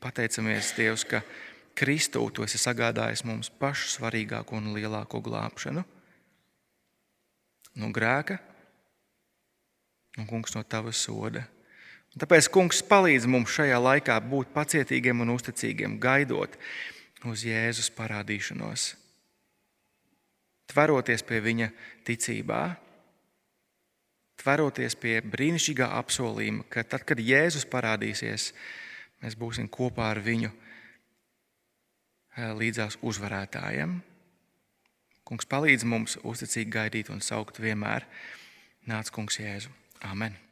pateicamies 0.04 0.74
Dievs, 0.78 1.06
ka 1.08 1.22
Kristū 1.80 2.26
tu 2.36 2.44
esi 2.44 2.60
sagādājis 2.60 3.24
mums 3.24 3.48
pašu 3.62 3.94
svarīgāko 3.94 4.58
un 4.60 4.74
lielāko 4.76 5.22
glābšanu. 5.24 5.86
No 7.80 7.92
grēka. 7.96 8.40
Un 10.20 10.28
kungs 10.28 10.56
no 10.58 10.66
tava 10.68 10.92
soda. 10.92 11.46
Un 12.10 12.24
tāpēc 12.24 12.50
kungs 12.52 12.82
palīdz 12.84 13.30
mums 13.30 13.54
šajā 13.54 13.78
laikā 13.80 14.18
būt 14.26 14.52
pacietīgiem 14.52 15.22
un 15.24 15.36
uzticīgiem, 15.36 16.00
gaidot 16.02 16.58
uz 17.30 17.44
Jēzus 17.46 17.92
parādīšanos, 17.94 18.94
tveroties 20.72 21.24
pie 21.28 21.42
viņa 21.44 21.68
ticībā, 22.08 22.64
tveroties 24.42 24.96
pie 25.00 25.20
brīnišķīgā 25.22 25.90
apsolījuma, 26.00 26.66
ka 26.72 26.84
tad, 26.88 27.06
kad 27.06 27.22
Jēzus 27.22 27.68
parādīsies, 27.70 28.50
mēs 29.22 29.38
būsim 29.40 29.70
kopā 29.70 30.10
ar 30.16 30.24
viņu 30.24 30.52
līdzās 32.38 33.00
uzvarētājiem. 33.02 34.00
Kungs 35.24 35.46
palīdz 35.46 35.86
mums 35.86 36.18
uzticīgi 36.26 36.74
gaidīt 36.74 37.10
un 37.14 37.22
saukt 37.22 37.62
vienmēr. 37.62 38.08
Nāc, 38.90 39.12
Kungs, 39.14 39.38
Jēzu. 39.42 39.70
Amen! 40.02 40.49